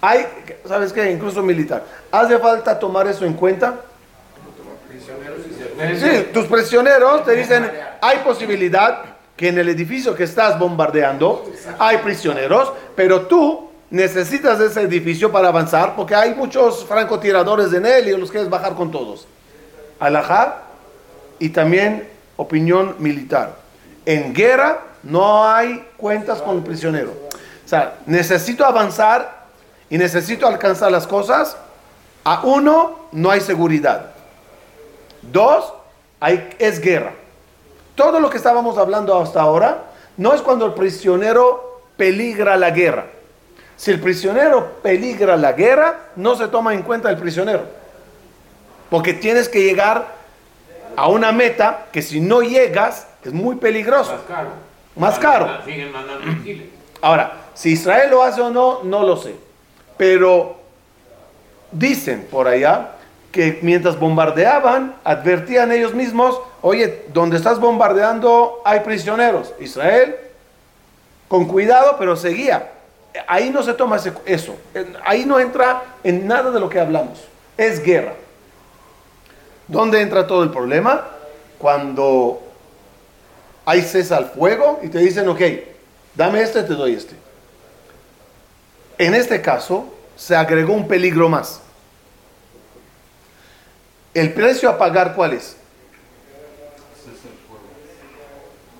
Hay, 0.00 0.26
¿sabes 0.66 0.92
qué? 0.92 1.10
Incluso 1.10 1.42
militar. 1.42 1.84
¿Hace 2.10 2.38
falta 2.38 2.78
tomar 2.78 3.06
eso 3.06 3.24
en 3.26 3.34
cuenta? 3.34 3.74
Sí, 5.98 6.28
tus 6.32 6.46
prisioneros 6.46 7.24
te 7.24 7.34
dicen, 7.36 7.70
hay 8.00 8.18
posibilidad 8.18 9.02
que 9.36 9.48
en 9.48 9.58
el 9.58 9.68
edificio 9.68 10.14
que 10.14 10.24
estás 10.24 10.58
bombardeando 10.58 11.44
hay 11.78 11.98
prisioneros, 11.98 12.72
pero 12.96 13.22
tú 13.26 13.70
necesitas 13.92 14.58
ese 14.58 14.80
edificio 14.80 15.30
para 15.30 15.48
avanzar 15.48 15.94
porque 15.94 16.14
hay 16.14 16.34
muchos 16.34 16.84
francotiradores 16.86 17.72
en 17.74 17.84
él 17.84 18.08
y 18.08 18.16
los 18.16 18.30
quieres 18.30 18.48
bajar 18.48 18.74
con 18.74 18.90
todos. 18.90 19.28
Alajá 20.00 20.62
y 21.38 21.50
también 21.50 22.08
opinión 22.36 22.96
militar. 22.98 23.54
En 24.04 24.34
guerra 24.34 24.86
No 25.04 25.48
hay 25.48 25.84
cuentas 25.96 26.40
con 26.40 26.56
el 26.58 26.62
prisionero. 26.62 27.10
O 27.10 27.68
sea, 27.68 27.98
necesito 28.06 28.64
avanzar 28.64 29.46
y 29.90 29.98
necesito 29.98 30.46
alcanzar 30.46 30.92
las 30.92 31.08
cosas. 31.08 31.56
A 32.22 32.42
uno, 32.44 33.08
no 33.10 33.30
hay 33.32 33.40
seguridad. 33.40 34.12
Dos, 35.22 35.72
hay, 36.20 36.54
es 36.60 36.80
guerra. 36.80 37.14
Todo 37.96 38.20
lo 38.20 38.30
que 38.30 38.36
estábamos 38.36 38.78
hablando 38.78 39.18
hasta 39.20 39.40
ahora 39.40 39.82
no 40.16 40.32
es 40.32 40.40
cuando 40.40 40.66
el 40.66 40.74
prisionero 40.74 41.82
peligra 41.96 42.56
la 42.56 42.70
guerra. 42.70 43.06
Si 43.82 43.90
el 43.90 43.98
prisionero 43.98 44.76
peligra 44.80 45.36
la 45.36 45.54
guerra, 45.54 46.10
no 46.14 46.36
se 46.36 46.46
toma 46.46 46.72
en 46.72 46.82
cuenta 46.82 47.10
el 47.10 47.16
prisionero. 47.16 47.64
Porque 48.88 49.12
tienes 49.12 49.48
que 49.48 49.64
llegar 49.64 50.06
a 50.94 51.08
una 51.08 51.32
meta 51.32 51.86
que 51.90 52.00
si 52.00 52.20
no 52.20 52.42
llegas 52.42 53.08
es 53.24 53.32
muy 53.32 53.56
peligroso. 53.56 54.12
Más 54.12 54.22
caro. 54.22 54.50
Más 54.94 55.18
caro. 55.18 55.48
Misiles. 56.24 56.68
Ahora, 57.00 57.32
si 57.54 57.70
Israel 57.72 58.12
lo 58.12 58.22
hace 58.22 58.40
o 58.40 58.50
no, 58.50 58.84
no 58.84 59.02
lo 59.02 59.16
sé. 59.16 59.34
Pero 59.96 60.60
dicen 61.72 62.28
por 62.30 62.46
allá 62.46 62.90
que 63.32 63.58
mientras 63.62 63.98
bombardeaban, 63.98 64.94
advertían 65.02 65.72
ellos 65.72 65.92
mismos, 65.92 66.40
oye, 66.60 67.06
donde 67.12 67.36
estás 67.36 67.58
bombardeando 67.58 68.62
hay 68.64 68.78
prisioneros. 68.78 69.52
Israel, 69.58 70.14
con 71.26 71.48
cuidado, 71.48 71.96
pero 71.98 72.14
seguía. 72.14 72.71
Ahí 73.26 73.50
no 73.50 73.62
se 73.62 73.74
toma 73.74 74.00
eso. 74.24 74.56
Ahí 75.04 75.24
no 75.24 75.38
entra 75.38 75.82
en 76.02 76.26
nada 76.26 76.50
de 76.50 76.60
lo 76.60 76.68
que 76.68 76.80
hablamos. 76.80 77.20
Es 77.56 77.82
guerra. 77.82 78.14
¿Dónde 79.68 80.00
entra 80.00 80.26
todo 80.26 80.42
el 80.42 80.50
problema? 80.50 81.06
Cuando 81.58 82.42
hay 83.64 83.82
cesa 83.82 84.16
al 84.16 84.26
fuego 84.26 84.80
y 84.82 84.88
te 84.88 84.98
dicen, 84.98 85.28
ok, 85.28 85.40
dame 86.14 86.42
este, 86.42 86.62
te 86.62 86.74
doy 86.74 86.94
este. 86.94 87.14
En 88.98 89.14
este 89.14 89.40
caso, 89.40 89.92
se 90.16 90.36
agregó 90.36 90.72
un 90.72 90.88
peligro 90.88 91.28
más. 91.28 91.60
¿El 94.14 94.32
precio 94.32 94.68
a 94.68 94.78
pagar 94.78 95.14
cuál 95.14 95.32
es? 95.32 95.56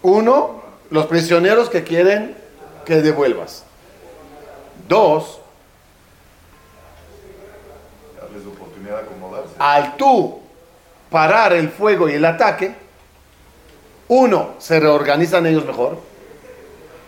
Uno, 0.03 0.63
los 0.91 1.07
prisioneros 1.07 1.71
que 1.71 1.85
quieren 1.85 2.37
que 2.85 2.97
devuelvas. 2.97 3.65
Dos, 4.93 5.41
Darles 8.21 8.47
oportunidad 8.47 8.97
de 8.97 9.03
acomodarse. 9.05 9.55
al 9.59 9.97
tú 9.97 10.39
parar 11.09 11.55
el 11.55 11.71
fuego 11.71 12.11
y 12.11 12.13
el 12.13 12.25
ataque, 12.27 12.75
uno, 14.09 14.51
se 14.59 14.79
reorganizan 14.79 15.47
ellos 15.47 15.65
mejor. 15.65 15.97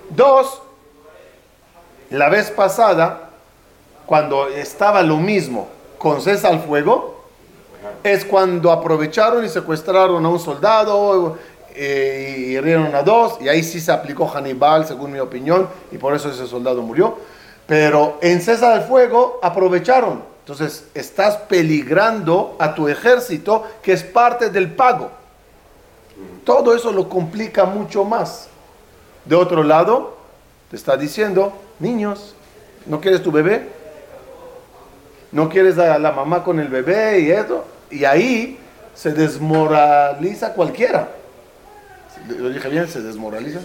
Dos, 0.09 0.63
la 2.09 2.31
vez 2.31 2.51
pasada, 2.51 3.29
cuando 4.07 4.49
estaba 4.49 5.03
lo 5.03 5.19
mismo 5.19 5.69
con 5.99 6.23
cesa 6.23 6.49
al 6.49 6.61
fuego, 6.61 7.27
es 8.03 8.25
cuando 8.25 8.73
aprovecharon 8.73 9.45
y 9.45 9.51
secuestraron 9.51 10.25
a 10.25 10.29
un 10.31 10.39
soldado 10.39 11.37
eh, 11.75 12.35
y 12.35 12.57
hirieron 12.57 12.95
a 12.95 13.03
dos, 13.03 13.37
y 13.43 13.49
ahí 13.51 13.63
sí 13.63 13.79
se 13.79 13.93
aplicó 13.93 14.27
Hannibal, 14.27 14.87
según 14.87 15.13
mi 15.13 15.19
opinión, 15.19 15.69
y 15.93 15.99
por 15.99 16.15
eso 16.15 16.31
ese 16.31 16.47
soldado 16.47 16.81
murió. 16.81 17.34
Pero 17.67 18.19
en 18.21 18.41
cesa 18.41 18.75
del 18.75 18.83
fuego 18.83 19.39
aprovecharon. 19.43 20.23
Entonces 20.41 20.85
estás 20.93 21.37
peligrando 21.37 22.57
a 22.59 22.75
tu 22.75 22.89
ejército, 22.89 23.65
que 23.83 23.93
es 23.93 24.03
parte 24.03 24.51
del 24.51 24.73
pago. 24.73 25.11
Todo 26.45 26.77
eso 26.77 26.93
lo 26.93 27.09
complica 27.09 27.65
mucho 27.65 28.05
más. 28.05 28.49
De 29.25 29.35
otro 29.35 29.63
lado, 29.63 30.19
te 30.71 30.77
está 30.77 30.99
diciendo, 30.99 31.55
niños, 31.79 32.35
¿no 32.85 33.01
quieres 33.01 33.23
tu 33.23 33.33
bebé? 33.33 33.69
¿No 35.33 35.49
quieres 35.49 35.79
a 35.79 35.99
la 35.99 36.13
mamá 36.13 36.45
con 36.45 36.61
el 36.61 36.69
bebé 36.69 37.21
y 37.21 37.31
eso? 37.31 37.65
Y 37.91 38.05
ahí 38.05 38.61
se 38.95 39.13
desmoraliza 39.13 40.53
cualquiera. 40.53 41.09
¿Lo 42.29 42.51
dije 42.51 42.69
bien? 42.69 42.87
¿Se 42.87 43.01
desmoraliza? 43.01 43.61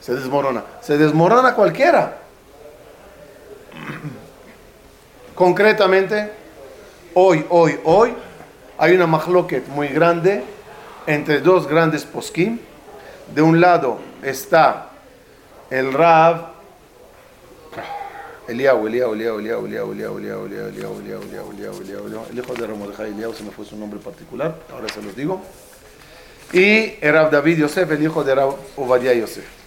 Se 0.00 0.14
desmorona. 0.14 0.62
Se 0.80 0.96
desmorona 0.96 1.54
cualquiera. 1.54 2.21
Concretamente, 5.34 6.30
hoy, 7.14 7.44
hoy, 7.48 7.78
hoy, 7.84 8.14
hay 8.78 8.94
una 8.94 9.06
mahloket 9.06 9.68
muy 9.68 9.88
grande 9.88 10.42
entre 11.06 11.40
dos 11.40 11.66
grandes 11.66 12.04
poskim. 12.04 12.58
De 13.34 13.40
un 13.40 13.60
lado 13.60 13.98
está 14.22 14.90
el 15.70 15.92
Rab, 15.92 16.52
Eliau, 18.48 18.86
Eliau, 18.86 19.14
Eliau, 19.14 19.38
Eliau, 19.38 19.66
Eliau, 19.66 19.92
Eliau, 19.92 20.18
Eliau, 20.18 20.46
Eliau, 20.46 20.60
Eliau, 20.68 21.00
Eliau, 21.00 21.22
Eliau, 21.22 21.80
Eliau, 21.80 22.06
Eliau, 22.06 22.26
el 22.30 22.38
hijo 22.38 22.54
de 22.54 22.66
Ramordejai 22.66 23.10
Eliau, 23.10 23.32
se 23.32 23.44
me 23.44 23.50
fue 23.50 23.64
su 23.64 23.76
nombre 23.76 24.00
particular, 24.00 24.56
ahora 24.70 24.88
se 24.92 25.00
los 25.00 25.16
digo. 25.16 25.40
Y 26.52 26.98
el 27.00 27.12
Rab 27.12 27.30
David 27.30 27.58
Yosef, 27.58 27.90
el 27.90 28.02
hijo 28.02 28.22
de 28.22 28.34
Rab 28.34 28.54
Obadiah 28.76 29.14
Yosef. 29.14 29.61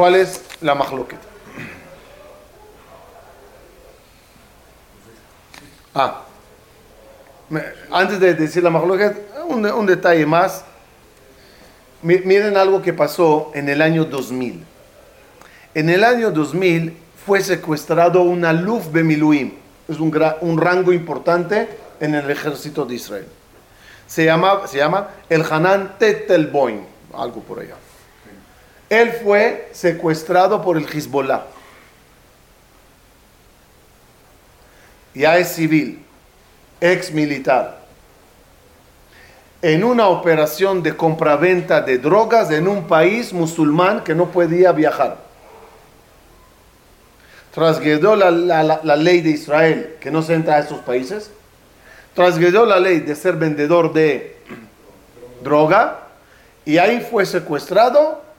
¿Cuál 0.00 0.14
es 0.14 0.40
la 0.62 0.74
mahloket? 0.74 1.18
Ah, 5.94 6.22
antes 7.92 8.18
de 8.18 8.32
decir 8.32 8.62
la 8.62 8.70
mahloket, 8.70 9.14
un, 9.46 9.84
detalle 9.84 10.24
más. 10.24 10.64
Mi- 12.00 12.20
Miren 12.20 12.56
algo 12.56 12.80
que 12.80 12.94
pasó 12.94 13.50
en 13.52 13.68
el 13.68 13.82
año 13.82 14.06
2000. 14.06 14.64
En 15.74 15.90
el 15.90 16.02
año 16.02 16.30
2000 16.30 16.96
fue 17.26 17.42
secuestrado 17.42 18.22
un 18.22 18.46
aluf 18.46 18.90
bemiluim. 18.90 19.52
Es 19.86 19.98
un 20.00 20.58
rango 20.58 20.94
importante 20.94 21.68
en 22.00 22.14
el 22.14 22.30
ejército 22.30 22.86
de 22.86 22.94
Israel. 22.94 23.26
Se 24.06 24.24
llama, 24.24 24.66
se 24.66 24.78
llama 24.78 25.08
el 25.28 25.42
Hanan 25.42 25.96
Tetelboim, 25.98 26.84
algo 27.12 27.42
por 27.42 27.58
allá. 27.60 27.74
Él 28.90 29.12
fue 29.12 29.68
secuestrado 29.72 30.60
por 30.60 30.76
el 30.76 30.84
Hezbollah. 30.84 31.44
Ya 35.14 35.38
es 35.38 35.52
civil, 35.52 36.04
ex 36.80 37.12
militar. 37.12 37.78
En 39.62 39.84
una 39.84 40.08
operación 40.08 40.82
de 40.82 40.96
compraventa 40.96 41.80
de 41.82 41.98
drogas 41.98 42.50
en 42.50 42.66
un 42.66 42.88
país 42.88 43.32
musulmán 43.32 44.02
que 44.02 44.14
no 44.14 44.32
podía 44.32 44.72
viajar. 44.72 45.18
Transgredó 47.54 48.16
la, 48.16 48.96
ley 48.96 49.20
de 49.20 49.30
Israel 49.30 49.96
que 50.00 50.10
no 50.10 50.22
se 50.22 50.34
entra 50.34 50.56
a 50.56 50.58
esos 50.60 50.80
países. 50.80 51.30
Transgredó 52.14 52.66
la 52.66 52.80
ley 52.80 53.00
de 53.00 53.14
ser 53.14 53.36
vendedor 53.36 53.92
de 53.92 54.36
droga. 55.44 55.98
Y 56.64 56.78
ahí 56.78 57.06
fue 57.08 57.24
secuestrado 57.24 58.29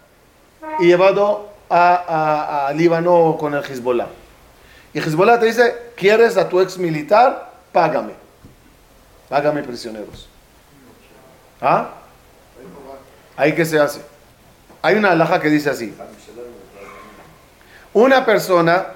y 0.79 0.85
llevado 0.87 1.49
a, 1.69 2.67
a- 2.67 2.73
Líbano 2.73 3.37
con 3.39 3.53
el 3.53 3.63
Hezbollah. 3.63 4.07
Y 4.93 4.99
Hezbollah 4.99 5.39
te 5.39 5.45
dice, 5.45 5.75
¿quieres 5.95 6.37
a 6.37 6.47
tu 6.49 6.59
ex 6.61 6.77
militar? 6.77 7.51
Págame. 7.71 8.13
Págame 9.29 9.63
prisioneros. 9.63 10.27
¿Ah? 11.61 11.91
Ahí 13.37 13.53
que 13.55 13.65
se 13.65 13.79
hace. 13.79 14.01
Hay 14.81 14.95
una 14.95 15.11
alhaja 15.11 15.39
que 15.39 15.49
dice 15.49 15.69
así. 15.69 15.95
Una 17.93 18.25
persona 18.25 18.87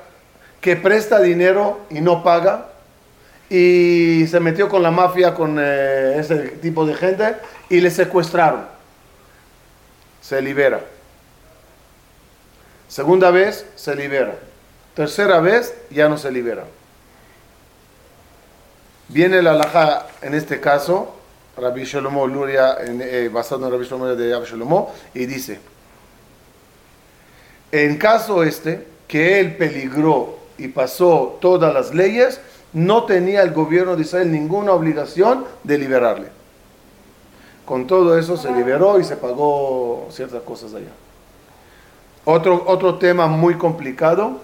que 0.61 0.75
presta 0.75 1.19
dinero 1.19 1.81
y 1.89 2.01
no 2.01 2.23
paga 2.23 2.67
y 3.49 4.25
se 4.27 4.39
metió 4.39 4.67
con 4.67 4.81
la 4.81 4.89
mafia, 4.91 5.33
con 5.35 5.57
eh, 5.59 6.15
ese 6.17 6.35
tipo 6.61 6.85
de 6.85 6.95
gente 6.95 7.35
y 7.69 7.79
le 7.81 7.91
secuestraron. 7.91 8.65
Se 10.21 10.41
libera. 10.41 10.81
Segunda 12.87 13.31
vez 13.31 13.65
se 13.75 13.95
libera. 13.95 14.35
Tercera 14.93 15.39
vez 15.39 15.73
ya 15.89 16.07
no 16.07 16.17
se 16.17 16.31
libera. 16.31 16.65
Viene 19.09 19.41
la 19.41 19.51
alhaja 19.51 20.07
en 20.21 20.33
este 20.33 20.59
caso, 20.59 21.15
Rabbi 21.57 21.83
Shlomo 21.83 22.27
Luria, 22.27 22.77
en, 22.79 23.01
eh, 23.01 23.29
basado 23.31 23.65
en 23.65 23.71
Rabbi 23.71 23.85
Shlomo 23.85 24.07
de 24.07 24.33
Rabbi 24.33 24.45
Shlomo, 24.45 24.93
y 25.13 25.25
dice, 25.25 25.59
en 27.71 27.97
caso 27.97 28.43
este, 28.43 28.87
que 29.07 29.39
él 29.39 29.57
peligró 29.57 30.37
y 30.57 30.69
pasó 30.69 31.37
todas 31.41 31.73
las 31.73 31.93
leyes, 31.93 32.39
no 32.73 33.05
tenía 33.05 33.41
el 33.41 33.51
gobierno 33.51 33.95
de 33.95 34.01
Israel 34.01 34.31
ninguna 34.31 34.71
obligación 34.71 35.45
de 35.63 35.77
liberarle. 35.77 36.27
Con 37.65 37.87
todo 37.87 38.17
eso 38.17 38.37
se 38.37 38.51
liberó 38.51 38.99
y 38.99 39.03
se 39.03 39.15
pagó 39.15 40.07
ciertas 40.11 40.41
cosas 40.43 40.73
allá. 40.73 40.91
Otro, 42.25 42.63
otro 42.65 42.95
tema 42.95 43.27
muy 43.27 43.55
complicado, 43.55 44.39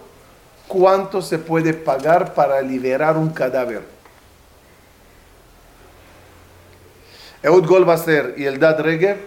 ¿cuánto 0.67 1.21
se 1.21 1.39
puede 1.39 1.73
pagar 1.73 2.33
para 2.35 2.61
liberar 2.61 3.17
un 3.17 3.31
cadáver? 3.31 3.81
Eud 7.43 7.65
Golbaser 7.65 8.35
y 8.37 8.45
el 8.45 8.59
Dad 8.59 8.79
Regev 8.81 9.17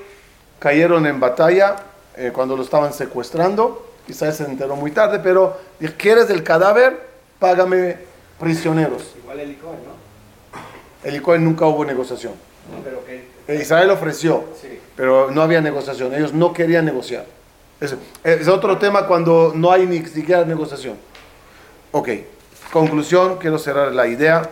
cayeron 0.61 1.05
en 1.07 1.19
batalla 1.19 1.77
eh, 2.17 2.31
cuando 2.33 2.57
lo 2.57 2.63
estaban 2.63 2.93
secuestrando. 2.93 3.91
Quizás 4.07 4.37
se 4.37 4.45
enteró 4.45 4.77
muy 4.77 4.93
tarde, 4.93 5.19
pero 5.19 5.59
¿quieres 5.99 6.31
el 6.31 6.45
cadáver? 6.45 7.09
Págame 7.41 7.97
prisioneros. 8.39 9.15
Igual 9.21 9.41
el 9.41 9.49
licor, 9.49 9.73
¿no? 9.73 9.95
El 11.03 11.45
nunca 11.45 11.67
hubo 11.67 11.85
negociación. 11.85 12.35
No, 12.71 12.83
pero 12.85 13.05
que. 13.05 13.61
Israel 13.61 13.91
ofreció, 13.91 14.45
Sí. 14.61 14.79
pero 14.97 15.31
no 15.31 15.43
había 15.43 15.61
negociación. 15.61 16.15
Ellos 16.15 16.33
no 16.33 16.53
querían 16.53 16.85
negociar. 16.85 17.27
Es, 17.81 17.97
es 18.23 18.49
otro 18.49 18.79
tema 18.79 19.07
cuando 19.07 19.53
no 19.55 19.71
hay 19.71 19.87
ni 19.87 20.05
siquiera 20.07 20.45
negociación. 20.45 20.97
Ok, 21.93 22.09
conclusión, 22.73 23.39
quiero 23.39 23.59
cerrar 23.59 23.93
la 23.93 24.07
idea. 24.07 24.49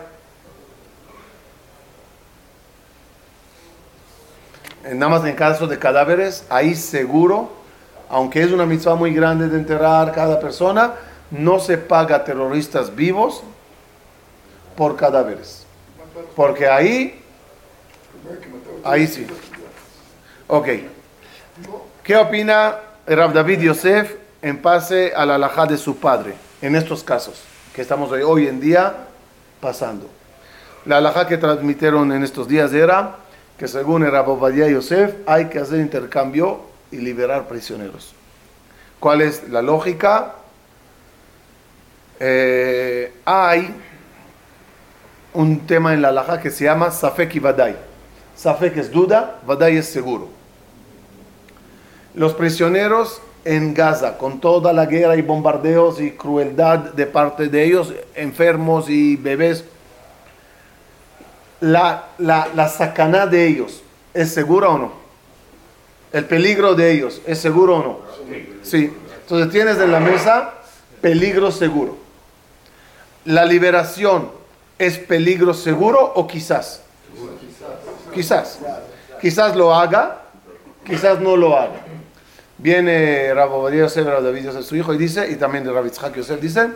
Eh, 4.85 4.93
Nada 4.95 5.19
más 5.19 5.25
en 5.25 5.35
caso 5.35 5.67
de 5.67 5.79
cadáveres, 5.79 6.45
ahí 6.49 6.75
seguro, 6.75 7.51
aunque 8.09 8.43
es 8.43 8.51
una 8.51 8.65
mitzvah 8.65 8.95
muy 8.95 9.13
grande 9.13 9.47
de 9.47 9.57
enterrar 9.57 10.11
cada 10.13 10.39
persona, 10.39 10.93
no 11.31 11.59
se 11.59 11.77
paga 11.77 12.17
a 12.17 12.23
terroristas 12.23 12.95
vivos 12.95 13.43
por 14.75 14.95
cadáveres. 14.95 15.65
Porque 16.35 16.67
ahí, 16.67 17.21
ahí 18.83 19.07
sí. 19.07 19.25
Ok. 20.47 20.67
¿Qué 22.03 22.15
opina 22.15 22.75
Rab 23.05 23.33
David 23.33 23.59
Yosef 23.59 24.15
en 24.41 24.61
pase 24.61 25.11
a 25.13 25.25
la 25.25 25.35
alajá 25.35 25.65
de 25.65 25.77
su 25.77 25.97
padre 25.97 26.35
en 26.61 26.75
estos 26.75 27.03
casos 27.03 27.43
que 27.75 27.81
estamos 27.81 28.11
hoy, 28.11 28.47
en 28.47 28.61
día 28.61 28.93
pasando? 29.59 30.09
La 30.85 30.97
alajá 30.97 31.27
que 31.27 31.37
transmitieron 31.37 32.11
en 32.13 32.23
estos 32.23 32.47
días 32.47 32.71
era 32.71 33.15
que 33.57 33.67
según 33.67 34.03
el 34.03 34.11
Rab 34.11 34.27
Yosef 34.53 35.15
hay 35.25 35.45
que 35.49 35.59
hacer 35.59 35.79
intercambio 35.79 36.61
y 36.91 36.97
liberar 36.97 37.47
prisioneros. 37.47 38.13
¿Cuál 38.99 39.21
es 39.21 39.49
la 39.49 39.61
lógica? 39.61 40.35
Eh, 42.19 43.13
hay 43.25 43.75
un 45.33 45.67
tema 45.67 45.93
en 45.93 46.01
la 46.01 46.09
alajá 46.09 46.39
que 46.39 46.51
se 46.51 46.63
llama 46.63 46.89
Safek 46.89 47.35
y 47.35 47.39
Vadai. 47.39 47.75
Safek 48.35 48.77
es 48.77 48.91
duda, 48.91 49.39
Vadai 49.45 49.77
es 49.77 49.87
seguro. 49.87 50.42
Los 52.15 52.33
prisioneros 52.33 53.21
en 53.45 53.73
Gaza, 53.73 54.17
con 54.17 54.39
toda 54.39 54.71
la 54.73 54.85
guerra 54.85 55.15
y 55.15 55.21
bombardeos 55.21 55.99
y 55.99 56.11
crueldad 56.11 56.79
de 56.93 57.05
parte 57.05 57.47
de 57.47 57.65
ellos, 57.65 57.93
enfermos 58.15 58.89
y 58.89 59.15
bebés, 59.15 59.65
la, 61.59 62.05
la, 62.17 62.49
la 62.55 63.27
de 63.27 63.47
ellos, 63.47 63.81
¿es 64.13 64.33
segura 64.33 64.69
o 64.69 64.77
no? 64.77 64.93
El 66.11 66.25
peligro 66.25 66.75
de 66.75 66.91
ellos, 66.91 67.21
¿es 67.25 67.39
seguro 67.39 67.77
o 67.77 67.83
no? 67.83 67.99
Sí. 68.61 68.93
Entonces 69.21 69.51
tienes 69.51 69.77
en 69.77 69.91
la 69.91 69.99
mesa 69.99 70.53
peligro 71.01 71.51
seguro. 71.51 71.97
La 73.25 73.45
liberación 73.45 74.29
es 74.77 74.97
peligro 74.97 75.53
seguro 75.53 76.11
o 76.15 76.27
quizás? 76.27 76.81
Quizás. 78.13 78.59
Quizás 79.21 79.55
lo 79.55 79.73
haga, 79.73 80.21
quizás 80.85 81.19
no 81.19 81.37
lo 81.37 81.57
haga. 81.57 81.81
Viene 82.63 83.31
Rabbi 83.33 83.77
Yosef, 83.77 84.07
Rabbi 84.07 84.23
David 84.23 84.45
Yosef, 84.45 84.65
su 84.65 84.77
hijo, 84.77 84.93
y 84.93 84.97
dice, 84.97 85.29
y 85.29 85.35
también 85.35 85.65
de 85.65 85.73
Rabbi 85.73 85.89
Tzchak 85.89 86.15
Yosef, 86.15 86.39
dice, 86.39 86.69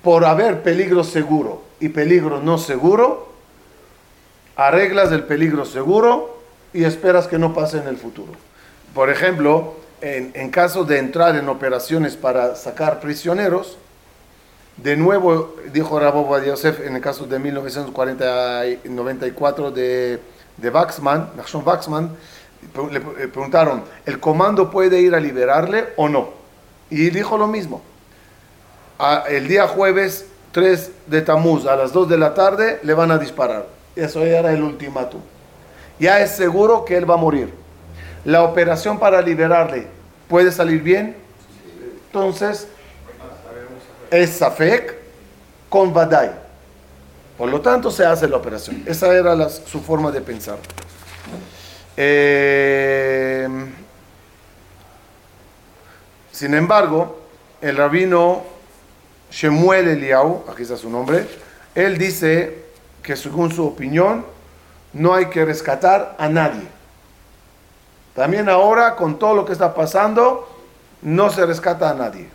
por 0.00 0.24
haber 0.24 0.62
peligro 0.62 1.02
seguro 1.02 1.64
y 1.80 1.88
peligro 1.88 2.40
no 2.40 2.56
seguro, 2.56 3.32
arreglas 4.54 5.10
el 5.10 5.24
peligro 5.24 5.64
seguro 5.64 6.38
y 6.72 6.84
esperas 6.84 7.26
que 7.26 7.36
no 7.36 7.52
pase 7.52 7.78
en 7.78 7.88
el 7.88 7.96
futuro. 7.96 8.30
Por 8.94 9.10
ejemplo, 9.10 9.74
en, 10.00 10.30
en 10.34 10.50
caso 10.50 10.84
de 10.84 10.98
entrar 10.98 11.34
en 11.34 11.48
operaciones 11.48 12.14
para 12.14 12.54
sacar 12.54 13.00
prisioneros, 13.00 13.76
de 14.76 14.96
nuevo, 14.96 15.56
dijo 15.72 15.98
Rabbi 15.98 16.46
Yosef 16.46 16.78
en 16.86 16.94
el 16.94 17.02
caso 17.02 17.26
de 17.26 17.40
1994 17.40 19.72
de, 19.72 20.20
de 20.58 20.70
Waxman, 20.70 21.30
Nachshon 21.36 21.66
Waxman, 21.66 22.16
le 22.90 22.98
le 23.00 23.28
preguntaron, 23.28 23.82
¿el 24.06 24.20
comando 24.20 24.70
puede 24.70 25.00
ir 25.00 25.14
a 25.14 25.20
liberarle 25.20 25.88
o 25.96 26.08
no? 26.08 26.30
Y 26.90 27.10
dijo 27.10 27.36
lo 27.38 27.46
mismo. 27.46 27.82
El 29.28 29.46
día 29.48 29.66
jueves 29.68 30.26
3 30.52 30.90
de 31.06 31.22
Tamuz 31.22 31.66
a 31.66 31.76
las 31.76 31.92
2 31.92 32.08
de 32.08 32.18
la 32.18 32.34
tarde 32.34 32.80
le 32.82 32.94
van 32.94 33.10
a 33.10 33.18
disparar. 33.18 33.66
Eso 33.94 34.24
era 34.24 34.52
el 34.52 34.62
ultimátum. 34.62 35.20
Ya 36.00 36.20
es 36.20 36.32
seguro 36.32 36.84
que 36.84 36.96
él 36.96 37.08
va 37.08 37.14
a 37.14 37.18
morir. 37.18 37.52
La 38.24 38.42
operación 38.42 38.98
para 38.98 39.20
liberarle 39.22 39.86
puede 40.28 40.50
salir 40.52 40.82
bien. 40.82 41.16
Entonces, 42.06 42.66
es 44.10 44.30
Safek 44.30 44.96
con 45.68 45.92
Badai. 45.92 46.30
Por 47.36 47.48
lo 47.50 47.60
tanto, 47.60 47.90
se 47.90 48.04
hace 48.04 48.26
la 48.26 48.36
operación. 48.36 48.82
Esa 48.86 49.12
era 49.14 49.34
la- 49.36 49.48
su 49.48 49.80
forma 49.80 50.10
de 50.10 50.20
pensar. 50.20 50.56
Eh, 52.00 53.48
sin 56.30 56.54
embargo, 56.54 57.18
el 57.60 57.76
rabino 57.76 58.44
Shemuel 59.32 59.88
Eliau, 59.88 60.44
aquí 60.48 60.62
está 60.62 60.76
su 60.76 60.88
nombre, 60.88 61.26
él 61.74 61.98
dice 61.98 62.66
que 63.02 63.16
según 63.16 63.50
su 63.50 63.66
opinión 63.66 64.24
no 64.92 65.12
hay 65.12 65.26
que 65.26 65.44
rescatar 65.44 66.14
a 66.20 66.28
nadie. 66.28 66.68
También 68.14 68.48
ahora, 68.48 68.94
con 68.94 69.18
todo 69.18 69.34
lo 69.34 69.44
que 69.44 69.52
está 69.52 69.74
pasando, 69.74 70.48
no 71.02 71.30
se 71.30 71.44
rescata 71.46 71.90
a 71.90 71.94
nadie. 71.94 72.28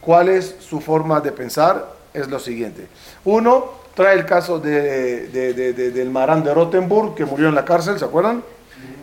¿Cuál 0.00 0.28
es 0.28 0.56
su 0.58 0.80
forma 0.80 1.20
de 1.20 1.30
pensar? 1.30 1.86
Es 2.12 2.26
lo 2.26 2.40
siguiente. 2.40 2.88
Uno, 3.24 3.70
trae 3.94 4.16
el 4.18 4.26
caso 4.26 4.58
de, 4.58 5.28
de- 5.28 5.54
de- 5.54 5.72
de- 5.72 5.90
del 5.92 6.10
Marán 6.10 6.42
de 6.42 6.52
Rottenburg, 6.52 7.14
que 7.14 7.24
murió 7.24 7.48
en 7.48 7.54
la 7.54 7.64
cárcel, 7.64 7.96
¿se 7.96 8.04
acuerdan? 8.04 8.42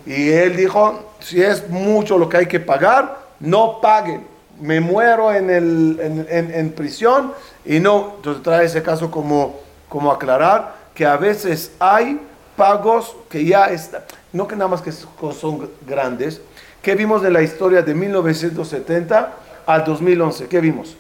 Y 0.05 0.29
él 0.31 0.55
dijo, 0.55 0.99
si 1.19 1.41
es 1.41 1.67
mucho 1.69 2.17
lo 2.17 2.29
que 2.29 2.37
hay 2.37 2.45
que 2.47 2.59
pagar, 2.59 3.17
no 3.39 3.81
paguen. 3.81 4.25
Me 4.61 4.79
muero 4.79 5.33
en, 5.33 5.49
el, 5.49 5.99
en, 6.29 6.51
en- 6.53 6.71
prisión 6.71 7.33
y 7.65 7.79
no. 7.79 8.13
Entonces 8.17 8.41
trae 8.43 8.65
ese 8.65 8.81
caso 8.83 9.11
como, 9.11 9.59
como 9.89 10.11
aclarar 10.11 10.75
que 10.93 11.05
a 11.05 11.17
veces 11.17 11.71
hay 11.79 12.21
pagos 12.55 13.15
que 13.29 13.43
ya 13.43 13.65
están, 13.65 14.03
no 14.31 14.47
que 14.47 14.55
nada 14.55 14.69
más 14.69 14.81
que 14.81 14.91
son 14.91 15.69
grandes. 15.85 16.39
¿Qué 16.81 16.95
vimos 16.95 17.21
de 17.21 17.31
la 17.31 17.41
historia 17.41 17.81
de 17.81 17.93
1970 17.93 19.33
al 19.65 19.83
2011? 19.83 20.47
¿Qué 20.47 20.59
vimos? 20.61 20.95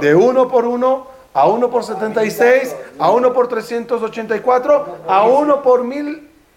De 0.00 0.14
uno 0.14 0.48
por 0.48 0.64
uno 0.64 1.10
a 1.34 1.48
uno 1.48 1.70
por 1.70 1.82
76, 1.82 2.76
a 2.98 3.10
uno 3.10 3.32
por 3.32 3.48
384, 3.48 4.98
a 5.08 5.24
uno 5.24 5.62
por 5.62 5.82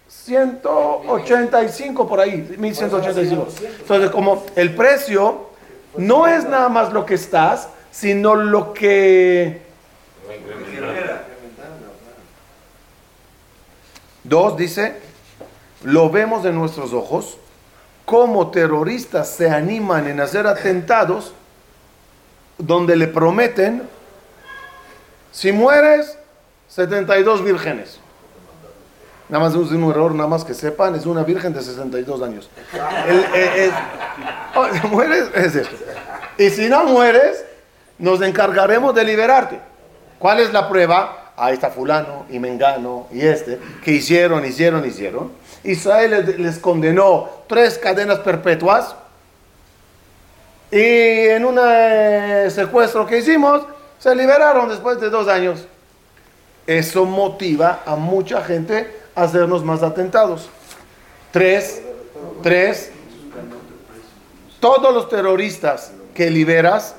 1185 0.07 2.07
por 2.07 2.19
ahí, 2.19 2.55
1185. 2.57 3.47
Entonces, 3.79 4.11
como 4.11 4.45
el 4.55 4.75
precio 4.75 5.49
no 5.97 6.27
es 6.27 6.45
nada 6.45 6.69
más 6.69 6.93
lo 6.93 7.05
que 7.05 7.15
estás, 7.15 7.69
sino 7.91 8.35
lo 8.35 8.73
que... 8.73 9.63
Dos, 14.23 14.57
dice, 14.57 14.95
lo 15.83 16.09
vemos 16.09 16.43
de 16.43 16.51
nuestros 16.51 16.93
ojos, 16.93 17.37
como 18.05 18.49
terroristas 18.49 19.29
se 19.29 19.49
animan 19.49 20.07
en 20.07 20.19
hacer 20.19 20.47
atentados 20.47 21.33
donde 22.57 22.95
le 22.95 23.07
prometen, 23.07 23.83
si 25.31 25.51
mueres, 25.51 26.17
72 26.69 27.43
vírgenes. 27.43 27.99
Nada 29.27 29.43
más 29.43 29.53
es 29.55 29.71
un 29.71 29.89
error, 29.89 30.13
nada 30.13 30.29
más 30.29 30.43
que 30.43 30.53
sepan, 30.53 30.93
es 30.95 31.05
una 31.05 31.23
virgen 31.23 31.51
de 31.53 31.61
62 31.61 32.21
años. 32.21 32.49
El- 33.07 33.41
el- 33.61 33.71
oh, 34.55 34.87
mueres, 34.89 35.29
es 35.33 35.55
esto. 35.55 35.75
Y 36.37 36.49
si 36.49 36.69
no 36.69 36.83
mueres, 36.83 37.43
nos 37.97 38.21
encargaremos 38.21 38.93
de 38.93 39.03
liberarte. 39.03 39.59
¿Cuál 40.19 40.39
es 40.41 40.53
la 40.53 40.69
prueba? 40.69 41.31
Ahí 41.37 41.53
está 41.55 41.69
fulano 41.69 42.25
y 42.29 42.39
mengano 42.39 43.07
y 43.11 43.21
este, 43.25 43.59
que 43.83 43.91
hicieron, 43.91 44.45
hicieron, 44.45 44.85
hicieron. 44.85 45.31
Israel 45.63 46.11
les, 46.25 46.39
les 46.39 46.59
condenó 46.59 47.29
tres 47.47 47.77
cadenas 47.77 48.19
perpetuas 48.19 48.95
y 50.71 50.77
en 51.27 51.45
un 51.45 51.59
eh, 51.61 52.47
secuestro 52.51 53.05
que 53.05 53.17
hicimos, 53.19 53.63
se 53.99 54.15
liberaron 54.15 54.69
después 54.69 54.99
de 54.99 55.09
dos 55.09 55.27
años. 55.27 55.65
Eso 56.67 57.05
motiva 57.05 57.81
a 57.85 57.95
mucha 57.95 58.41
gente 58.41 59.03
hacernos 59.15 59.63
más 59.63 59.81
atentados. 59.81 60.49
Tres, 61.31 61.81
tres, 62.43 62.91
todos 64.59 64.93
los 64.93 65.09
terroristas 65.09 65.91
que 66.13 66.29
liberas, 66.29 66.95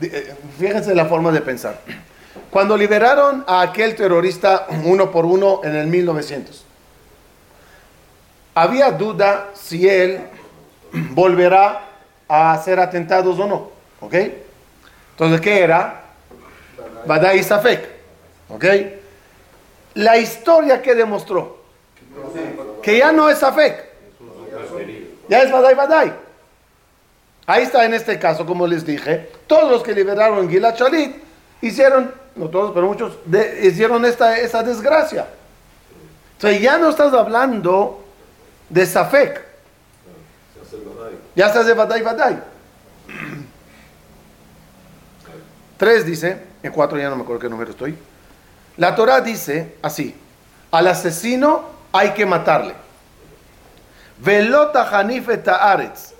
eh, 0.00 0.34
fíjense 0.58 0.94
la 0.94 1.06
forma 1.06 1.30
de 1.30 1.40
pensar. 1.40 1.80
Cuando 2.50 2.76
liberaron 2.76 3.44
a 3.46 3.62
aquel 3.62 3.94
terrorista 3.94 4.66
uno 4.84 5.10
por 5.10 5.24
uno 5.24 5.60
en 5.64 5.74
el 5.74 5.86
1900, 5.86 6.64
había 8.54 8.90
duda 8.90 9.50
si 9.54 9.88
él 9.88 10.20
volverá 10.92 11.88
a 12.28 12.60
ser 12.62 12.80
atentados 12.80 13.38
o 13.38 13.46
no. 13.46 13.70
¿Ok? 14.00 14.14
Entonces, 15.12 15.40
¿qué 15.40 15.60
era? 15.60 16.02
Badai 17.06 17.42
Safek. 17.42 17.88
¿Ok? 18.48 18.64
La 19.94 20.16
historia 20.16 20.80
que 20.80 20.94
demostró 20.94 21.58
que 22.82 22.98
ya 22.98 23.12
no 23.12 23.28
es 23.28 23.38
Safek. 23.38 23.92
Ya 25.28 25.42
es 25.42 25.52
Badai 25.52 25.74
Badai. 25.74 26.12
Ahí 27.46 27.64
está 27.64 27.84
en 27.84 27.94
este 27.94 28.18
caso, 28.18 28.46
como 28.46 28.66
les 28.66 28.84
dije, 28.86 29.30
todos 29.46 29.70
los 29.70 29.82
que 29.82 29.92
liberaron 29.92 30.48
Gilad 30.48 30.76
Shalit 30.76 31.16
hicieron, 31.60 32.14
no 32.36 32.48
todos, 32.48 32.72
pero 32.72 32.86
muchos, 32.86 33.18
hicieron 33.62 34.04
esta, 34.04 34.62
desgracia. 34.62 35.26
Entonces 36.34 36.60
ya 36.60 36.78
no 36.78 36.90
estás 36.90 37.12
hablando 37.12 38.04
de 38.68 38.86
Safek, 38.86 39.44
ya 41.34 41.46
estás 41.46 41.66
de 41.66 41.74
Badai 41.74 42.02
Badai. 42.02 42.38
Tres 45.78 46.06
dice, 46.06 46.38
en 46.62 46.70
cuatro 46.70 46.96
ya 46.96 47.10
no 47.10 47.16
me 47.16 47.22
acuerdo 47.22 47.40
qué 47.40 47.48
número 47.48 47.70
estoy. 47.70 47.96
La 48.76 48.94
Torah 48.94 49.20
dice 49.20 49.76
así: 49.82 50.14
al 50.70 50.86
asesino 50.86 51.64
hay 51.92 52.10
que 52.10 52.26
matarle. 52.26 52.74
Velota 54.18 54.88
Ta'aretz. 55.44 56.14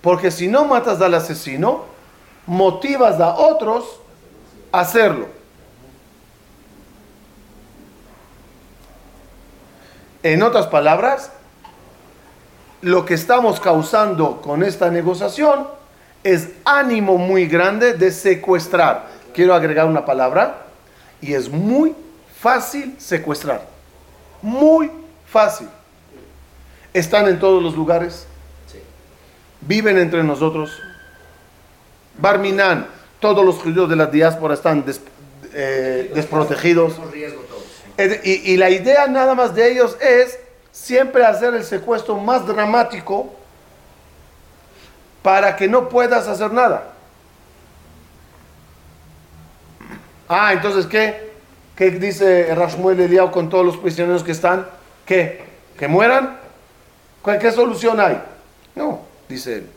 Porque 0.00 0.30
si 0.30 0.48
no 0.48 0.66
matas 0.66 1.00
al 1.00 1.14
asesino, 1.14 1.84
motivas 2.46 3.18
a 3.20 3.36
otros 3.36 3.84
a 4.70 4.80
hacerlo. 4.80 5.28
En 10.22 10.42
otras 10.42 10.66
palabras, 10.66 11.30
lo 12.82 13.06
que 13.06 13.14
estamos 13.14 13.60
causando 13.60 14.42
con 14.42 14.62
esta 14.62 14.90
negociación 14.90 15.68
es 16.22 16.50
ánimo 16.64 17.16
muy 17.16 17.46
grande 17.46 17.94
de 17.94 18.10
secuestrar. 18.10 19.06
Quiero 19.32 19.54
agregar 19.54 19.86
una 19.86 20.04
palabra 20.04 20.63
y 21.20 21.34
es 21.34 21.48
muy 21.48 21.94
fácil 22.40 22.94
secuestrar. 22.98 23.66
Muy 24.42 24.90
fácil. 25.26 25.68
Están 26.92 27.26
en 27.28 27.38
todos 27.38 27.62
los 27.62 27.74
lugares. 27.74 28.26
Viven 29.62 29.98
entre 29.98 30.22
nosotros. 30.22 30.78
Barminan, 32.18 32.86
todos 33.20 33.44
los 33.44 33.56
judíos 33.56 33.88
de 33.88 33.96
la 33.96 34.06
diáspora 34.06 34.54
están 34.54 34.84
des- 34.84 35.00
eh, 35.52 36.10
desprotegidos. 36.14 36.94
Y 38.24 38.56
la 38.56 38.70
idea 38.70 39.06
nada 39.06 39.34
más 39.34 39.54
de 39.54 39.70
ellos 39.72 39.96
es 40.00 40.38
siempre 40.72 41.24
hacer 41.24 41.54
el 41.54 41.64
secuestro 41.64 42.16
más 42.18 42.46
dramático 42.46 43.32
para 45.22 45.56
que 45.56 45.68
no 45.68 45.88
puedas 45.88 46.28
hacer 46.28 46.52
nada. 46.52 46.93
Ah, 50.28 50.52
entonces, 50.52 50.86
¿qué? 50.86 51.32
¿Qué 51.76 51.90
dice 51.90 52.54
Rashmuel 52.54 53.00
Eliao 53.00 53.30
con 53.30 53.48
todos 53.48 53.64
los 53.66 53.76
prisioneros 53.76 54.22
que 54.22 54.32
están? 54.32 54.66
¿Qué? 55.04 55.44
¿Que 55.78 55.88
mueran? 55.88 56.38
¿Cuál- 57.22 57.38
¿Qué 57.38 57.50
solución 57.52 58.00
hay? 58.00 58.22
No, 58.74 59.00
dice 59.28 59.56
él. 59.58 59.70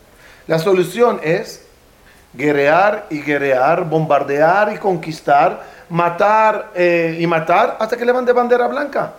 La 0.48 0.60
solución 0.60 1.20
es 1.24 1.66
guerrear 2.34 3.08
y 3.10 3.22
guerrear, 3.22 3.84
bombardear 3.90 4.72
y 4.74 4.78
conquistar, 4.78 5.64
matar 5.90 6.72
eh, 6.76 7.18
y 7.20 7.26
matar 7.28 7.78
hasta 7.80 7.98
que 7.98 8.06
levante 8.06 8.32
bandera 8.32 8.68
blanca. 8.68 9.14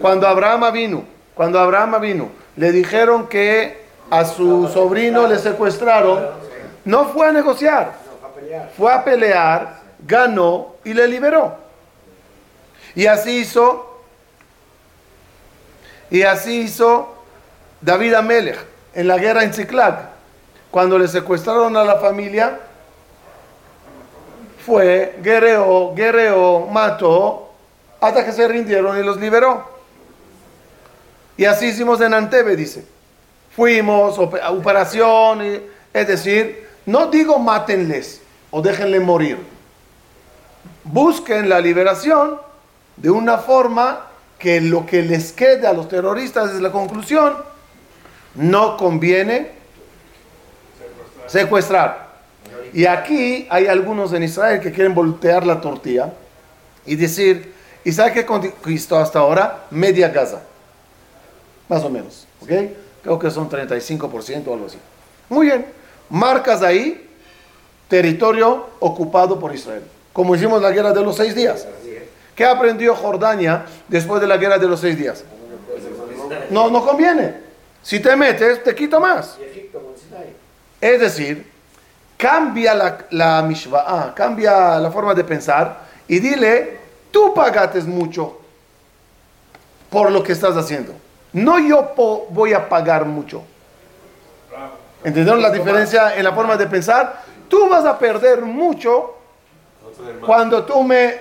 Cuando 0.00 0.26
Abraham 0.26 0.72
vino, 0.72 1.04
cuando 1.34 1.58
Abraham 1.60 2.00
vino, 2.00 2.28
le 2.56 2.72
dijeron 2.72 3.28
que 3.28 3.84
a 4.10 4.24
su 4.24 4.68
sobrino 4.68 5.26
le 5.26 5.38
secuestraron, 5.38 6.26
no 6.84 7.06
fue 7.06 7.28
a 7.28 7.32
negociar. 7.32 8.03
Fue 8.76 8.92
a 8.92 9.04
pelear, 9.04 9.80
ganó 10.06 10.76
y 10.84 10.94
le 10.94 11.06
liberó. 11.08 11.56
Y 12.94 13.06
así 13.06 13.38
hizo, 13.38 14.00
y 16.10 16.22
así 16.22 16.60
hizo 16.60 17.14
David 17.80 18.14
Amelech 18.14 18.58
en 18.94 19.08
la 19.08 19.18
guerra 19.18 19.42
en 19.42 19.52
Ziklag. 19.52 20.10
Cuando 20.70 20.98
le 20.98 21.08
secuestraron 21.08 21.76
a 21.76 21.84
la 21.84 21.96
familia, 21.96 22.58
fue, 24.64 25.16
guerreó, 25.22 25.94
guerreó, 25.94 26.66
mató, 26.66 27.52
hasta 28.00 28.24
que 28.24 28.32
se 28.32 28.46
rindieron 28.48 28.98
y 28.98 29.02
los 29.02 29.18
liberó. 29.18 29.72
Y 31.36 31.44
así 31.44 31.66
hicimos 31.66 32.00
en 32.00 32.14
Antebe, 32.14 32.56
dice. 32.56 32.84
Fuimos, 33.54 34.18
operación, 34.18 35.62
es 35.92 36.08
decir, 36.08 36.68
no 36.86 37.06
digo 37.06 37.38
mátenles 37.38 38.20
o 38.56 38.62
déjenle 38.62 39.00
morir. 39.00 39.36
Busquen 40.84 41.48
la 41.48 41.60
liberación 41.60 42.38
de 42.96 43.10
una 43.10 43.38
forma 43.38 44.06
que 44.38 44.60
lo 44.60 44.86
que 44.86 45.02
les 45.02 45.32
quede 45.32 45.66
a 45.66 45.72
los 45.72 45.88
terroristas 45.88 46.52
es 46.52 46.60
la 46.60 46.70
conclusión, 46.70 47.34
no 48.36 48.76
conviene 48.76 49.50
secuestrar. 51.26 52.14
Y 52.72 52.86
aquí 52.86 53.48
hay 53.50 53.66
algunos 53.66 54.12
en 54.12 54.22
Israel 54.22 54.60
que 54.60 54.70
quieren 54.70 54.94
voltear 54.94 55.44
la 55.44 55.60
tortilla 55.60 56.12
y 56.86 56.94
decir, 56.94 57.54
¿y 57.82 57.90
sabe 57.90 58.12
qué 58.12 58.24
conquistó 58.24 58.98
hasta 58.98 59.18
ahora? 59.18 59.64
Media 59.72 60.10
Gaza. 60.10 60.42
Más 61.68 61.82
o 61.82 61.90
menos. 61.90 62.28
¿Ok? 62.40 62.50
Creo 63.02 63.18
que 63.18 63.32
son 63.32 63.50
35% 63.50 64.46
o 64.46 64.54
algo 64.54 64.66
así. 64.66 64.78
Muy 65.28 65.46
bien. 65.46 65.66
Marcas 66.08 66.62
ahí 66.62 67.03
territorio 67.88 68.66
ocupado 68.80 69.38
por 69.38 69.54
Israel. 69.54 69.82
Como 70.12 70.34
hicimos 70.34 70.62
la 70.62 70.70
guerra 70.70 70.92
de 70.92 71.02
los 71.02 71.16
seis 71.16 71.34
días. 71.34 71.66
¿Qué 72.34 72.44
aprendió 72.44 72.94
Jordania 72.94 73.64
después 73.88 74.20
de 74.20 74.26
la 74.26 74.36
guerra 74.36 74.58
de 74.58 74.66
los 74.66 74.80
seis 74.80 74.98
días? 74.98 75.24
No, 76.50 76.70
no 76.70 76.84
conviene. 76.84 77.34
Si 77.82 78.00
te 78.00 78.16
metes, 78.16 78.62
te 78.64 78.74
quito 78.74 78.98
más. 78.98 79.38
Es 80.80 81.00
decir, 81.00 81.50
cambia 82.16 82.74
la, 82.74 82.98
la 83.10 84.12
cambia 84.14 84.78
la 84.78 84.90
forma 84.90 85.14
de 85.14 85.24
pensar 85.24 85.80
y 86.08 86.18
dile, 86.18 86.78
tú 87.10 87.32
pagates 87.34 87.86
mucho 87.86 88.40
por 89.90 90.10
lo 90.10 90.22
que 90.22 90.32
estás 90.32 90.56
haciendo. 90.56 90.92
No 91.32 91.58
yo 91.58 91.94
voy 92.30 92.52
a 92.52 92.68
pagar 92.68 93.04
mucho. 93.04 93.42
¿Entendieron 95.04 95.42
la 95.42 95.50
diferencia 95.50 96.16
en 96.16 96.24
la 96.24 96.32
forma 96.32 96.56
de 96.56 96.66
pensar? 96.66 97.22
Tú 97.48 97.68
vas 97.68 97.84
a 97.84 97.98
perder 97.98 98.42
mucho 98.42 99.14
cuando 100.24 100.64
tú 100.64 100.82
me 100.82 101.14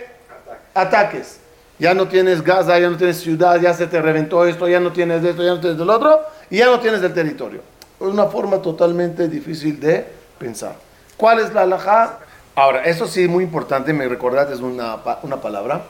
ataques. 0.73 1.39
Ya 1.79 1.93
no 1.93 2.07
tienes 2.07 2.43
Gaza, 2.43 2.79
ya 2.79 2.89
no 2.89 2.97
tienes 2.97 3.19
ciudad, 3.19 3.59
ya 3.59 3.73
se 3.73 3.87
te 3.87 4.01
reventó 4.01 4.45
esto, 4.45 4.67
ya 4.67 4.79
no 4.79 4.91
tienes 4.91 5.23
esto, 5.23 5.43
ya 5.43 5.55
no 5.55 5.59
tienes 5.59 5.77
del 5.77 5.89
otro, 5.89 6.21
y 6.49 6.57
ya 6.57 6.67
no 6.67 6.79
tienes 6.79 7.01
el 7.01 7.13
territorio. 7.13 7.61
Es 7.99 8.07
una 8.07 8.25
forma 8.25 8.61
totalmente 8.61 9.27
difícil 9.27 9.79
de 9.79 10.05
pensar. 10.37 10.75
¿Cuál 11.17 11.39
es 11.39 11.53
la 11.53 11.61
alajá? 11.63 12.19
Ahora, 12.55 12.83
eso 12.83 13.07
sí, 13.07 13.27
muy 13.27 13.43
importante, 13.43 13.91
me 13.91 14.07
recordaste 14.07 14.55
una, 14.63 14.97
una 15.23 15.41
palabra. 15.41 15.81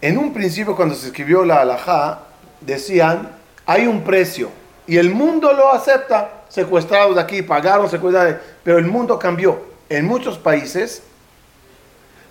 En 0.00 0.18
un 0.18 0.32
principio, 0.32 0.76
cuando 0.76 0.94
se 0.94 1.08
escribió 1.08 1.44
la 1.44 1.60
alajá, 1.62 2.20
decían, 2.60 3.30
hay 3.66 3.86
un 3.86 4.02
precio, 4.02 4.50
y 4.86 4.98
el 4.98 5.10
mundo 5.10 5.52
lo 5.52 5.72
acepta, 5.72 6.44
secuestrados 6.48 7.16
de 7.16 7.22
aquí, 7.22 7.42
pagaron, 7.42 7.90
secuestrados, 7.90 8.36
pero 8.64 8.78
el 8.78 8.86
mundo 8.86 9.18
cambió. 9.18 9.62
En 9.88 10.06
muchos 10.06 10.38
países, 10.38 11.02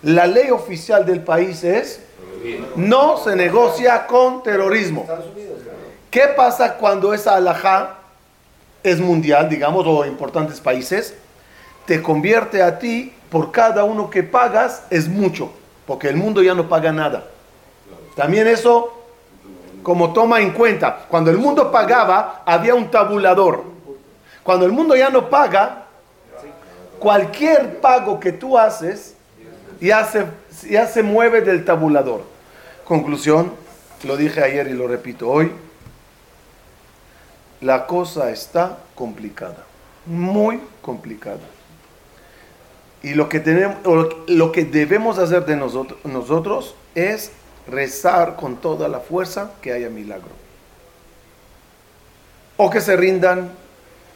la 0.02 0.28
ley 0.28 0.50
oficial 0.50 1.06
del 1.06 1.24
país 1.24 1.64
es 1.64 2.02
no 2.76 3.18
se 3.18 3.36
negocia 3.36 4.06
con 4.06 4.44
terrorismo. 4.44 5.08
¿Qué 6.10 6.28
pasa 6.36 6.76
cuando 6.76 7.14
esa 7.14 7.36
alajá 7.36 8.00
es 8.84 9.00
mundial, 9.00 9.48
digamos, 9.48 9.86
o 9.88 10.06
importantes 10.06 10.60
países? 10.60 11.14
Te 11.86 12.02
convierte 12.02 12.62
a 12.62 12.80
ti, 12.80 13.14
por 13.30 13.52
cada 13.52 13.84
uno 13.84 14.10
que 14.10 14.24
pagas, 14.24 14.84
es 14.90 15.08
mucho, 15.08 15.52
porque 15.88 16.10
el 16.10 16.18
mundo 16.18 16.42
ya 16.44 16.54
no 16.54 16.70
paga 16.70 16.92
nada. 16.92 17.26
También 18.16 18.48
eso, 18.48 18.94
como 19.82 20.14
toma 20.14 20.42
en 20.42 20.52
cuenta, 20.52 21.06
cuando 21.10 21.32
el 21.32 21.38
mundo 21.38 21.72
pagaba, 21.72 22.44
había 22.46 22.76
un 22.76 22.92
tabulador. 22.92 23.64
Cuando 24.44 24.66
el 24.66 24.72
mundo 24.72 24.96
ya 24.96 25.10
no 25.10 25.30
paga, 25.30 25.83
cualquier 27.04 27.82
pago 27.82 28.18
que 28.18 28.32
tú 28.32 28.58
haces, 28.58 29.16
ya 29.82 30.06
se, 30.06 30.26
ya 30.70 30.88
se 30.88 31.04
mueve 31.04 31.42
del 31.42 31.66
tabulador. 31.66 32.24
Conclusión, 32.86 33.52
lo 34.06 34.16
dije 34.16 34.42
ayer 34.42 34.68
y 34.68 34.74
lo 34.74 34.88
repito 34.88 35.30
hoy, 35.30 35.52
la 37.60 37.88
cosa 37.88 38.32
está 38.32 38.78
complicada, 38.96 39.66
muy 40.06 40.62
complicada. 40.82 41.42
Y 43.02 43.16
lo 43.16 43.28
que, 43.28 43.42
tenemos, 43.42 43.76
lo 44.28 44.54
que 44.54 44.64
debemos 44.64 45.18
hacer 45.18 45.46
de 45.46 45.58
nosotros, 45.58 46.00
nosotros 46.06 46.74
es 46.96 47.34
rezar 47.68 48.38
con 48.38 48.56
toda 48.56 48.88
la 48.88 49.02
fuerza 49.02 49.52
que 49.62 49.74
haya 49.74 49.90
milagro. 49.90 50.32
O 52.56 52.70
que 52.70 52.80
se 52.80 52.96
rindan, 52.96 53.52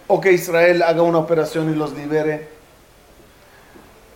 o 0.07 0.21
que 0.21 0.31
Israel 0.31 0.83
haga 0.83 1.01
una 1.01 1.17
operación 1.17 1.69
y 1.69 1.75
los 1.75 1.91
libere. 1.91 2.55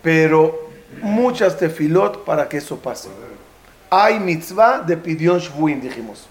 Pero 0.02 0.68
muchas 1.00 1.56
tefilot 1.56 2.24
para 2.24 2.48
que 2.48 2.58
eso 2.58 2.76
pase. 2.76 3.08
Hay 3.90 4.18
mitzvah 4.18 4.80
de 4.80 4.96
pidión 4.96 5.38
shvuin, 5.38 5.80
dijimos. 5.80 6.26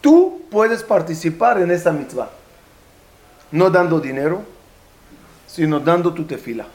Tú 0.00 0.42
puedes 0.50 0.82
participar 0.82 1.60
en 1.60 1.70
esa 1.70 1.92
mitzvah. 1.92 2.30
No 3.50 3.70
dando 3.70 4.00
dinero, 4.00 4.42
sino 5.46 5.80
dando 5.80 6.12
tu 6.12 6.24
tefila. 6.24 6.66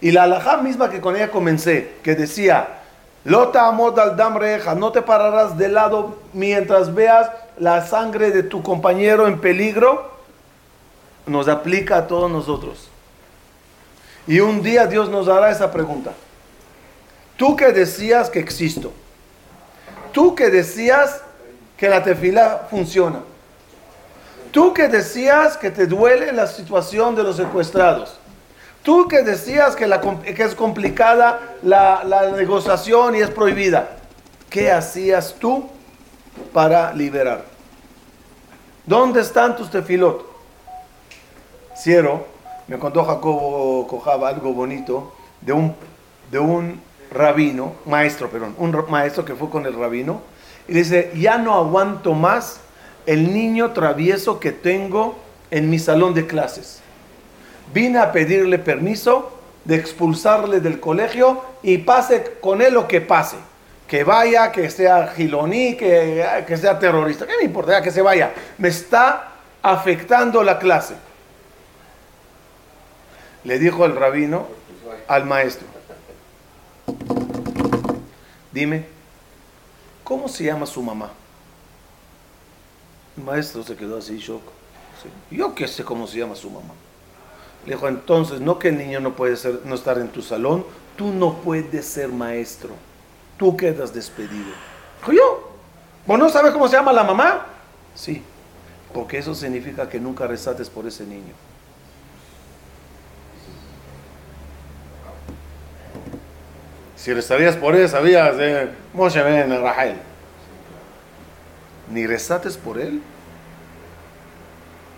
Y 0.00 0.12
la 0.12 0.24
alajá 0.24 0.58
misma 0.58 0.90
que 0.90 1.00
con 1.00 1.16
ella 1.16 1.30
comencé, 1.30 1.96
que 2.02 2.14
decía, 2.14 2.78
Lota 3.24 3.66
amod 3.66 3.98
al 3.98 4.16
damreja, 4.16 4.74
no 4.74 4.92
te 4.92 5.02
pararás 5.02 5.58
de 5.58 5.68
lado 5.68 6.16
mientras 6.32 6.94
veas 6.94 7.30
la 7.58 7.84
sangre 7.84 8.30
de 8.30 8.42
tu 8.42 8.62
compañero 8.62 9.26
en 9.26 9.40
peligro, 9.40 10.12
nos 11.26 11.48
aplica 11.48 11.98
a 11.98 12.06
todos 12.06 12.30
nosotros. 12.30 12.88
Y 14.28 14.38
un 14.38 14.62
día 14.62 14.86
Dios 14.86 15.08
nos 15.08 15.26
hará 15.26 15.50
esa 15.50 15.72
pregunta. 15.72 16.12
Tú 17.36 17.56
que 17.56 17.72
decías 17.72 18.30
que 18.30 18.38
existo, 18.38 18.92
tú 20.12 20.36
que 20.36 20.50
decías 20.50 21.22
que 21.76 21.88
la 21.88 22.04
tefila 22.04 22.68
funciona, 22.70 23.22
tú 24.52 24.72
que 24.72 24.86
decías 24.86 25.56
que 25.56 25.70
te 25.70 25.86
duele 25.86 26.32
la 26.32 26.46
situación 26.46 27.16
de 27.16 27.24
los 27.24 27.36
secuestrados, 27.36 28.18
Tú 28.88 29.06
que 29.06 29.22
decías 29.22 29.76
que, 29.76 29.84
es 30.38 30.54
complicada 30.54 31.56
la, 31.62 32.04
la, 32.04 32.30
negociación 32.30 33.16
y 33.16 33.20
es 33.20 33.28
prohibida, 33.28 33.98
¿qué 34.48 34.72
hacías 34.72 35.34
tú 35.38 35.68
para 36.54 36.94
liberar? 36.94 37.44
¿Dónde 38.86 39.20
están 39.20 39.56
tus 39.56 39.70
tefilot? 39.70 40.24
Ciero, 41.76 42.26
me 42.68 42.78
contó 42.78 43.04
Jacobo 43.04 43.86
Cojaba 43.88 44.28
algo 44.28 44.52
bonito 44.52 45.12
de 45.40 45.52
un, 45.52 45.74
de 46.30 46.38
un 46.38 46.80
rabino, 47.10 47.72
maestro, 47.86 48.28
perdón, 48.28 48.54
un 48.58 48.84
maestro 48.88 49.24
que 49.24 49.34
fue 49.34 49.50
con 49.50 49.66
el 49.66 49.74
rabino, 49.74 50.20
y 50.68 50.74
dice, 50.74 51.10
ya 51.16 51.38
no 51.38 51.54
aguanto 51.54 52.12
más 52.12 52.60
el 53.06 53.32
niño 53.32 53.72
travieso 53.72 54.38
que 54.38 54.52
tengo 54.52 55.16
en 55.50 55.70
mi 55.70 55.78
salón 55.78 56.14
de 56.14 56.26
clases 56.26 56.82
vine 57.72 57.98
a 57.98 58.12
pedirle 58.12 58.58
permiso 58.58 59.32
de 59.64 59.76
expulsarle 59.76 60.60
del 60.60 60.80
colegio 60.80 61.42
y 61.62 61.78
pase 61.78 62.36
con 62.40 62.62
él 62.62 62.74
lo 62.74 62.88
que 62.88 63.00
pase. 63.00 63.36
Que 63.86 64.04
vaya, 64.04 64.52
que 64.52 64.68
sea 64.68 65.08
giloní, 65.08 65.74
que, 65.76 66.24
que 66.46 66.56
sea 66.56 66.78
terrorista. 66.78 67.26
¿Qué 67.26 67.34
me 67.38 67.44
importa? 67.44 67.80
que 67.80 67.90
se 67.90 68.02
vaya. 68.02 68.32
Me 68.58 68.68
está 68.68 69.32
afectando 69.62 70.42
la 70.42 70.58
clase. 70.58 70.94
Le 73.44 73.58
dijo 73.58 73.84
el 73.84 73.96
rabino 73.96 74.46
al 75.06 75.24
maestro. 75.24 75.66
Dime, 78.52 78.84
¿cómo 80.04 80.28
se 80.28 80.44
llama 80.44 80.66
su 80.66 80.82
mamá? 80.82 81.10
El 83.16 83.24
maestro 83.24 83.62
se 83.62 83.76
quedó 83.76 83.98
así, 83.98 84.18
shock. 84.18 84.42
Yo 85.30 85.54
qué 85.54 85.68
sé 85.68 85.84
cómo 85.84 86.06
se 86.06 86.18
llama 86.18 86.34
su 86.34 86.50
mamá. 86.50 86.74
Le 87.66 87.74
dijo, 87.74 87.88
entonces, 87.88 88.40
no 88.40 88.58
que 88.58 88.68
el 88.68 88.78
niño 88.78 89.00
no 89.00 89.14
puede 89.14 89.36
ser, 89.36 89.60
no 89.64 89.74
estar 89.74 89.98
en 89.98 90.08
tu 90.08 90.22
salón, 90.22 90.64
tú 90.96 91.12
no 91.12 91.34
puedes 91.34 91.86
ser 91.86 92.08
maestro. 92.08 92.70
Tú 93.36 93.56
quedas 93.56 93.94
despedido. 93.94 94.52
Dijo, 95.00 95.12
yo, 95.12 95.52
¿vos 96.06 96.18
no 96.18 96.28
sabes 96.28 96.52
cómo 96.52 96.66
se 96.68 96.76
llama 96.76 96.92
la 96.92 97.04
mamá? 97.04 97.46
Sí, 97.94 98.22
porque 98.92 99.18
eso 99.18 99.34
significa 99.34 99.88
que 99.88 100.00
nunca 100.00 100.26
rezates 100.26 100.68
por 100.70 100.86
ese 100.86 101.04
niño. 101.04 101.34
Si 106.98 107.14
rezarías 107.14 107.54
por 107.54 107.76
él, 107.76 107.88
sabías 107.88 108.36
de 108.36 108.70
Moshe 108.92 109.22
Ben 109.22 109.62
Rahel. 109.62 109.96
Ni 111.92 112.06
rezates 112.06 112.56
por 112.56 112.78
él. 112.78 113.00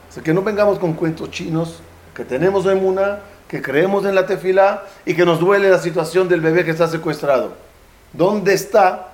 O 0.09 0.13
sea, 0.13 0.23
que 0.23 0.33
no 0.33 0.43
vengamos 0.43 0.79
con 0.79 0.95
cuentos 0.95 1.31
chinos 1.31 1.83
que 2.15 2.25
tenemos 2.25 2.65
emuna, 2.65 3.21
que 3.47 3.61
creemos 3.61 4.07
en 4.07 4.15
la 4.15 4.25
tefila 4.25 4.85
y 5.05 5.15
que 5.15 5.27
nos 5.27 5.41
duele 5.41 5.69
la 5.69 5.79
situación 5.79 6.27
del 6.27 6.41
bebé 6.41 6.65
que 6.65 6.71
está 6.71 6.89
secuestrado. 6.89 7.53
¿Dónde 8.15 8.55
está 8.55 9.09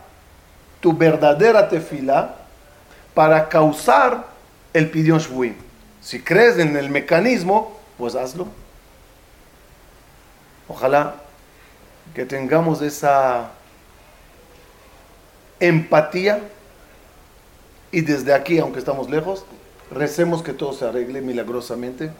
tu 0.80 0.96
verdadera 0.96 1.68
tefila 1.68 2.36
para 3.14 3.48
causar 3.48 4.26
el 4.72 4.90
pidión 4.90 5.18
shvuim? 5.18 5.54
Si 6.00 6.22
crees 6.22 6.56
en 6.58 6.76
el 6.76 6.88
mecanismo, 6.88 7.80
pues 7.98 8.14
hazlo. 8.14 8.46
Ojalá 10.68 11.25
que 12.16 12.24
tengamos 12.24 12.80
esa 12.80 13.50
empatía 15.60 16.40
y 17.92 18.00
desde 18.00 18.32
aquí, 18.32 18.58
aunque 18.58 18.78
estamos 18.78 19.10
lejos, 19.10 19.44
recemos 19.90 20.42
que 20.42 20.54
todo 20.54 20.72
se 20.72 20.86
arregle 20.86 21.20
milagrosamente. 21.20 22.10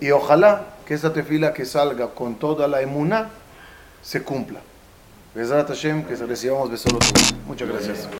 Y 0.00 0.10
ojalá 0.10 0.66
que 0.84 0.94
esa 0.94 1.12
tefila 1.12 1.54
que 1.54 1.64
salga 1.64 2.08
con 2.08 2.40
toda 2.40 2.66
la 2.66 2.82
emuna 2.82 3.30
se 4.02 4.24
cumpla. 4.24 4.62
que 6.02 6.16
recibamos 6.16 6.68
besos 6.68 6.92
Muchas 7.46 7.68
gracias. 7.68 8.17